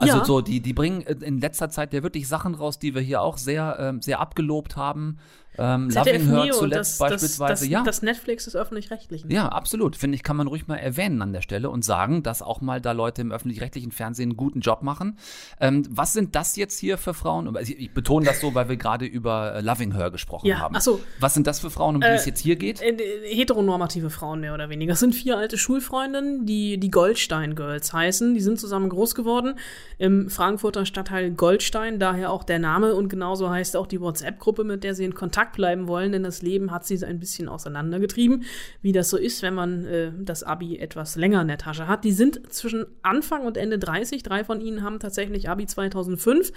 [0.00, 0.24] Also ja.
[0.24, 3.36] so, die, die bringen in letzter Zeit ja wirklich Sachen raus, die wir hier auch
[3.36, 5.18] sehr, ähm, sehr abgelobt haben.
[5.58, 7.52] Ähm, ZDF Loving Her zuletzt das, beispielsweise.
[7.52, 7.82] Das, das, ja.
[7.82, 9.30] das Netflix des Öffentlich-Rechtlichen.
[9.30, 9.96] Ja, absolut.
[9.96, 12.80] Finde ich, kann man ruhig mal erwähnen an der Stelle und sagen, dass auch mal
[12.80, 15.18] da Leute im öffentlich-rechtlichen Fernsehen einen guten Job machen.
[15.60, 17.56] Ähm, was sind das jetzt hier für Frauen?
[17.60, 20.74] Ich, ich betone das so, weil wir gerade über äh, Loving Her gesprochen ja, haben.
[20.76, 21.00] Ach so.
[21.18, 22.80] Was sind das für Frauen, um die Äh, es jetzt hier geht?
[22.80, 24.92] äh, Heteronormative Frauen mehr oder weniger.
[24.92, 28.34] Das sind vier alte Schulfreundinnen, die die Goldstein Girls heißen.
[28.34, 29.58] Die sind zusammen groß geworden
[29.98, 34.84] im Frankfurter Stadtteil Goldstein, daher auch der Name und genauso heißt auch die WhatsApp-Gruppe, mit
[34.84, 38.44] der sie in Kontakt bleiben wollen, denn das Leben hat sie ein bisschen auseinandergetrieben,
[38.82, 42.04] wie das so ist, wenn man äh, das Abi etwas länger in der Tasche hat.
[42.04, 44.22] Die sind zwischen Anfang und Ende 30.
[44.22, 46.52] Drei von ihnen haben tatsächlich Abi 2005.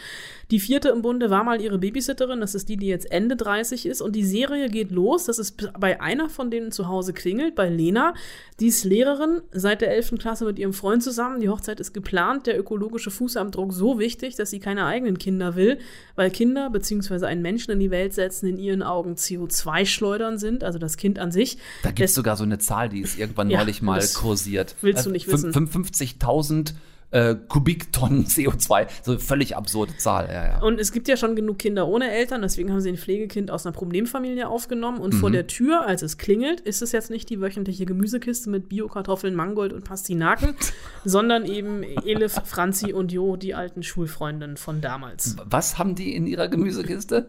[0.52, 2.42] Die vierte im Bunde war mal ihre Babysitterin.
[2.42, 4.02] Das ist die, die jetzt Ende 30 ist.
[4.02, 5.26] Und die Serie geht los.
[5.26, 8.14] Das ist bei einer von denen zu Hause klingelt, bei Lena.
[8.60, 10.16] Die ist Lehrerin seit der 11.
[10.20, 11.40] Klasse mit ihrem Freund zusammen.
[11.40, 12.48] Die Hochzeit ist geplant.
[12.48, 15.80] Der ökologische Fußabdruck so wichtig, dass sie keine eigenen Kinder will,
[16.16, 17.26] weil Kinder bzw.
[17.26, 21.32] einen Menschen in die Welt setzen in ihren Augen CO2-Schleudern sind, also das Kind an
[21.32, 21.58] sich.
[21.84, 24.76] Da gibt es sogar so eine Zahl, die ist irgendwann Ja, neulich mal kursiert.
[24.82, 25.54] willst du nicht Fün- wissen.
[25.54, 26.74] 55.000
[27.12, 28.88] äh, Kubiktonnen CO2.
[29.04, 30.62] So völlig absurde Zahl, ja, ja.
[30.64, 33.68] Und es gibt ja schon genug Kinder ohne Eltern, deswegen haben sie ein Pflegekind aus
[33.68, 34.98] einer Problemfamilie aufgenommen.
[34.98, 35.34] Und vor Mhm.
[35.34, 39.74] der Tür, als es klingelt, ist es jetzt nicht die wöchentliche Gemüsekiste mit Bio-Kartoffeln, Mangold
[39.74, 40.56] und Pastinaken,
[41.06, 45.36] sondern eben Elif, Franzi und Jo, die alten Schulfreundinnen von damals.
[45.46, 47.28] Was haben die in ihrer Gemüsekiste?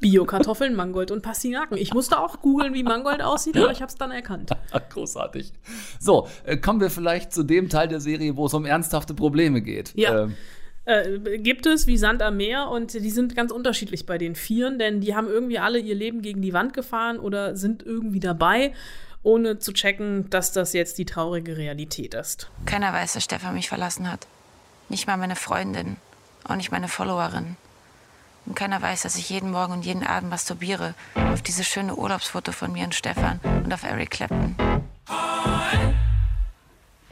[0.00, 1.76] Bio-Kartoffeln, Mangold und Pastinaken.
[1.76, 4.50] Ich musste auch googeln, wie Mangold aussieht, aber ich habe es dann erkannt.
[4.90, 5.52] Großartig.
[5.98, 9.60] So, äh, kommen wir vielleicht zu dem Teil der Serie, wo es um ernsthafte Probleme
[9.62, 9.92] geht.
[9.94, 10.24] Ja.
[10.24, 10.36] Ähm,
[10.86, 14.78] Äh, gibt es wie Sand am Meer und die sind ganz unterschiedlich bei den Vieren,
[14.78, 18.72] denn die haben irgendwie alle ihr Leben gegen die Wand gefahren oder sind irgendwie dabei,
[19.22, 22.50] ohne zu checken, dass das jetzt die traurige Realität ist.
[22.64, 24.26] Keiner weiß, dass Stefan mich verlassen hat.
[24.88, 25.96] Nicht mal meine Freundin,
[26.44, 27.56] auch nicht meine Followerin.
[28.50, 32.50] Und keiner weiß, dass ich jeden Morgen und jeden Abend masturbiere auf dieses schöne Urlaubsfoto
[32.50, 34.56] von mir und Stefan und auf Eric Clapton.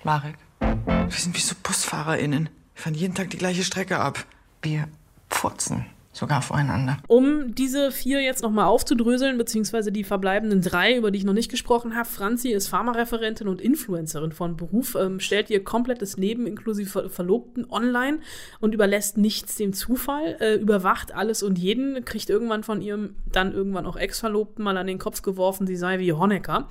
[0.02, 2.48] Marek, wir sind wie so BusfahrerInnen.
[2.74, 4.24] Wir fahren jeden Tag die gleiche Strecke ab.
[4.62, 4.88] Wir
[5.30, 5.86] furzen
[6.18, 6.98] sogar voreinander.
[7.06, 11.50] Um diese vier jetzt nochmal aufzudröseln, beziehungsweise die verbleibenden drei, über die ich noch nicht
[11.50, 12.08] gesprochen habe.
[12.08, 17.66] Franzi ist Pharmareferentin und Influencerin von Beruf, ähm, stellt ihr komplettes Leben inklusive Ver Verlobten
[17.70, 18.18] online
[18.60, 23.52] und überlässt nichts dem Zufall, äh, überwacht alles und jeden, kriegt irgendwann von ihrem dann
[23.52, 26.68] irgendwann auch Ex-Verlobten mal an den Kopf geworfen, sie sei wie Honecker.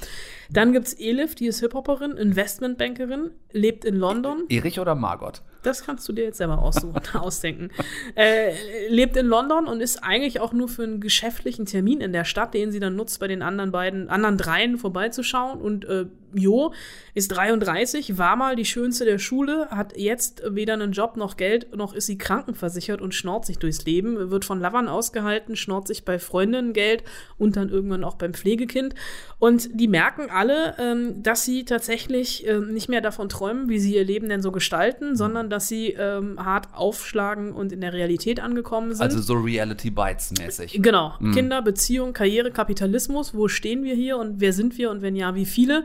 [0.49, 4.45] Dann gibt's Elif, die ist Hip-Hopperin, Investmentbankerin, lebt in London.
[4.49, 5.41] Erich oder Margot?
[5.63, 7.69] Das kannst du dir jetzt selber aussuchen, ausdenken.
[8.15, 8.53] Äh,
[8.89, 12.53] lebt in London und ist eigentlich auch nur für einen geschäftlichen Termin in der Stadt,
[12.53, 15.59] den sie dann nutzt, bei den anderen beiden, anderen dreien vorbeizuschauen.
[15.59, 16.73] Und äh, Jo
[17.13, 21.75] ist 33, war mal die schönste der Schule, hat jetzt weder einen Job noch Geld,
[21.75, 26.05] noch ist sie krankenversichert und schnort sich durchs Leben, wird von Lovern ausgehalten, schnort sich
[26.05, 27.03] bei Freundinnen Geld
[27.39, 28.93] und dann irgendwann auch beim Pflegekind.
[29.39, 33.95] Und die merken alle, ähm, dass sie tatsächlich äh, nicht mehr davon träumen, wie sie
[33.95, 38.39] ihr Leben denn so gestalten, sondern dass sie ähm, hart aufschlagen und in der Realität
[38.39, 39.01] angekommen sind.
[39.01, 40.79] Also so Reality Bites mäßig.
[40.83, 41.15] Genau.
[41.19, 41.31] Mhm.
[41.31, 43.33] Kinder, Beziehung, Karriere, Kapitalismus.
[43.33, 45.83] Wo stehen wir hier und wer sind wir und wenn ja, wie viele?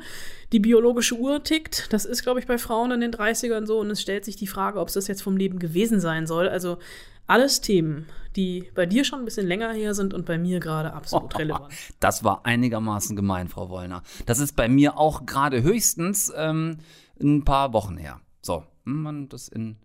[0.52, 1.92] Die biologische Uhr tickt.
[1.92, 3.80] Das ist, glaube ich, bei Frauen in den 30ern so.
[3.80, 6.48] Und es stellt sich die Frage, ob es das jetzt vom Leben gewesen sein soll.
[6.48, 6.78] Also
[7.26, 10.92] alles Themen, die bei dir schon ein bisschen länger her sind und bei mir gerade
[10.92, 11.72] absolut relevant.
[12.00, 14.02] Das war einigermaßen gemein, Frau Wollner.
[14.26, 16.78] Das ist bei mir auch gerade höchstens ähm,
[17.20, 18.20] ein paar Wochen her.
[18.42, 19.76] So, man das in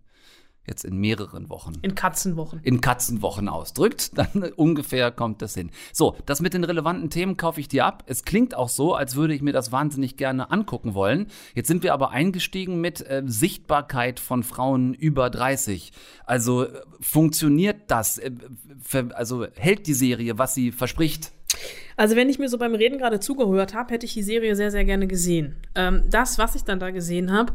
[0.68, 1.72] jetzt in mehreren Wochen.
[1.82, 2.60] In Katzenwochen.
[2.62, 5.70] In Katzenwochen ausdrückt, dann ungefähr kommt das hin.
[5.92, 8.04] So, das mit den relevanten Themen kaufe ich dir ab.
[8.06, 11.26] Es klingt auch so, als würde ich mir das wahnsinnig gerne angucken wollen.
[11.54, 15.92] Jetzt sind wir aber eingestiegen mit äh, Sichtbarkeit von Frauen über 30.
[16.24, 18.18] Also äh, funktioniert das?
[18.18, 18.30] Äh,
[18.82, 21.32] für, also hält die Serie, was sie verspricht?
[21.96, 24.70] Also wenn ich mir so beim Reden gerade zugehört habe, hätte ich die Serie sehr,
[24.70, 25.56] sehr gerne gesehen.
[25.74, 27.54] Ähm, das, was ich dann da gesehen habe,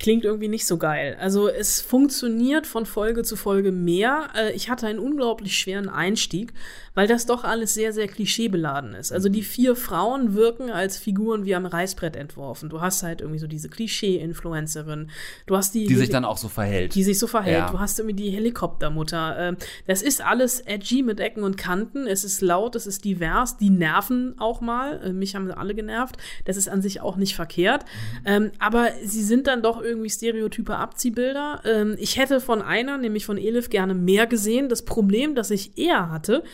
[0.00, 1.16] klingt irgendwie nicht so geil.
[1.20, 4.30] Also es funktioniert von Folge zu Folge mehr.
[4.34, 6.52] Äh, ich hatte einen unglaublich schweren Einstieg,
[7.00, 9.10] weil das doch alles sehr, sehr klischeebeladen ist.
[9.10, 12.68] Also die vier Frauen wirken als Figuren wie am Reißbrett entworfen.
[12.68, 15.10] Du hast halt irgendwie so diese Klischee-Influencerin.
[15.46, 15.86] Du hast die.
[15.86, 16.94] Die sich dann auch so verhält.
[16.94, 17.56] Die sich so verhält.
[17.56, 17.70] Ja.
[17.70, 19.34] Du hast irgendwie die Helikoptermutter.
[19.38, 22.06] Ähm, Das ist alles edgy mit Ecken und Kanten.
[22.06, 23.56] Es ist laut, es ist divers.
[23.56, 25.00] Die nerven auch mal.
[25.02, 26.18] Äh, Mich haben sie alle genervt.
[26.44, 27.86] Das ist an sich auch nicht verkehrt.
[28.26, 31.62] Ähm, Aber sie sind dann doch irgendwie stereotype Abziehbilder.
[31.64, 34.68] Ähm, Ich hätte von einer, nämlich von Elif, gerne mehr gesehen.
[34.68, 36.44] Das Problem, das ich eher hatte,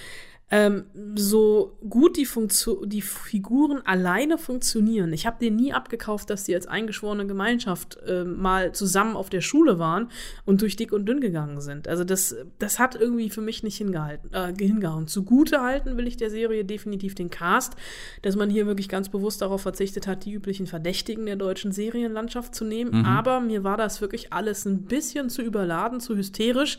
[0.48, 0.84] ähm,
[1.16, 5.12] so gut die, Funktion, die Figuren alleine funktionieren.
[5.12, 9.40] Ich habe denen nie abgekauft, dass die als eingeschworene Gemeinschaft äh, mal zusammen auf der
[9.40, 10.08] Schule waren
[10.44, 11.88] und durch dick und dünn gegangen sind.
[11.88, 15.08] Also das, das hat irgendwie für mich nicht hingehalten, äh, hingehauen.
[15.08, 17.74] Zugute halten will ich der Serie definitiv den Cast,
[18.22, 22.54] dass man hier wirklich ganz bewusst darauf verzichtet hat, die üblichen Verdächtigen der deutschen Serienlandschaft
[22.54, 23.00] zu nehmen.
[23.00, 23.04] Mhm.
[23.04, 26.78] Aber mir war das wirklich alles ein bisschen zu überladen, zu hysterisch.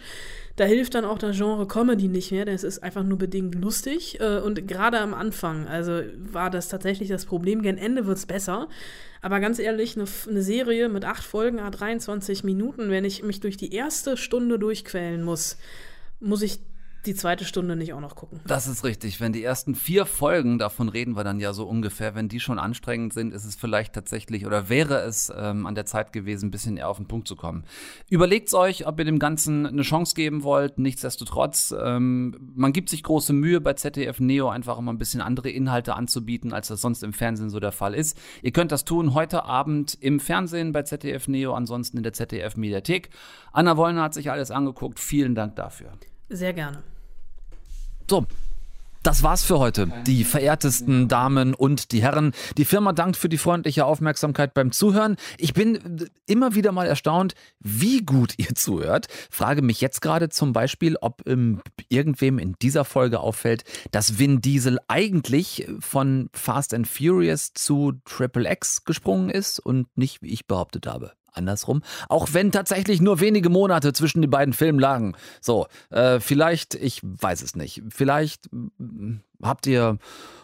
[0.58, 2.43] Da hilft dann auch das Genre Comedy nicht mehr.
[2.43, 4.20] Das ist einfach nur bedingt lustig.
[4.20, 7.62] Äh, Und gerade am Anfang, also war das tatsächlich das Problem.
[7.62, 8.68] Gen Ende wird es besser.
[9.22, 13.39] Aber ganz ehrlich, eine, eine Serie mit acht Folgen, a 23 Minuten, wenn ich mich
[13.39, 15.58] durch die erste Stunde durchquälen muss,
[16.20, 16.60] muss ich
[17.08, 18.41] die zweite Stunde nicht auch noch gucken.
[18.45, 19.20] Das ist richtig.
[19.20, 22.60] Wenn die ersten vier Folgen, davon reden wir dann ja so ungefähr, wenn die schon
[22.60, 26.51] anstrengend sind, ist es vielleicht tatsächlich oder wäre es ähm, an der Zeit gewesen, ein
[26.51, 27.64] bisschen eher auf den Punkt zu kommen.
[28.10, 30.78] Überlegt euch, ob ihr dem Ganzen eine Chance geben wollt.
[30.78, 35.49] Nichtsdestotrotz, ähm, man gibt sich große Mühe bei ZDF Neo einfach immer ein bisschen andere
[35.49, 38.18] Inhalte anzubieten, als das sonst im Fernsehen so der Fall ist.
[38.41, 42.58] Ihr könnt das tun heute Abend im Fernsehen bei ZDF Neo, ansonsten in der ZDF
[42.58, 43.10] Mediathek.
[43.53, 44.99] Anna Wollner hat sich alles angeguckt.
[44.99, 45.93] Vielen Dank dafür.
[46.30, 46.84] Sehr gerne.
[48.10, 48.26] So.
[49.03, 49.89] Das war's für heute.
[50.05, 52.34] Die verehrtesten Damen und die Herren.
[52.58, 55.16] Die Firma dankt für die freundliche Aufmerksamkeit beim Zuhören.
[55.38, 59.08] Ich bin immer wieder mal erstaunt, wie gut ihr zuhört.
[59.30, 64.41] Frage mich jetzt gerade zum Beispiel, ob ähm, irgendwem in dieser Folge auffällt, dass Vin
[64.41, 70.47] Diesel eigentlich von Fast and Furious zu Triple X gesprungen ist und nicht, wie ich
[70.47, 71.81] behauptet habe andersrum.
[72.09, 75.15] Auch wenn tatsächlich nur wenige Monate zwischen den beiden Filmen lagen.
[75.41, 77.83] So, äh, vielleicht, ich weiß es nicht.
[77.89, 79.97] Vielleicht mm, habt ihr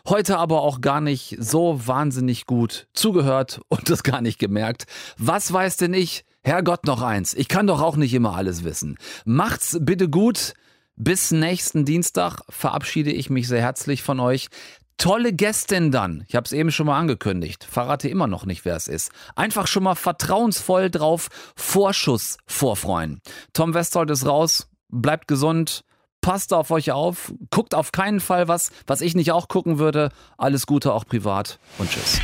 [0.08, 4.86] heute aber auch gar nicht so wahnsinnig gut zugehört und das gar nicht gemerkt.
[5.18, 6.26] Was weiß denn ich?
[6.46, 7.34] Herrgott noch eins.
[7.34, 8.98] Ich kann doch auch nicht immer alles wissen.
[9.26, 10.54] Macht's bitte gut.
[10.96, 14.50] Bis nächsten Dienstag verabschiede ich mich sehr herzlich von euch.
[14.98, 16.24] Tolle Gästin dann.
[16.28, 17.64] Ich habe es eben schon mal angekündigt.
[17.70, 19.12] Verrate immer noch nicht, wer es ist.
[19.36, 23.22] Einfach schon mal vertrauensvoll drauf Vorschuss vorfreuen.
[23.54, 24.70] Tom Westholt ist raus.
[24.90, 25.84] Bleibt gesund.
[26.22, 27.34] Passt auf euch auf.
[27.50, 30.10] Guckt auf keinen Fall was, was ich nicht auch gucken würde.
[30.38, 32.22] Alles Gute auch privat und tschüss.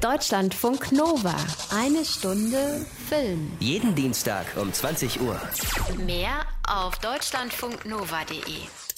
[0.00, 1.34] Deutschlandfunk Nova.
[1.76, 3.52] Eine Stunde Film.
[3.60, 5.38] Jeden Dienstag um 20 Uhr.
[6.06, 8.89] Mehr auf deutschlandfunknova.de.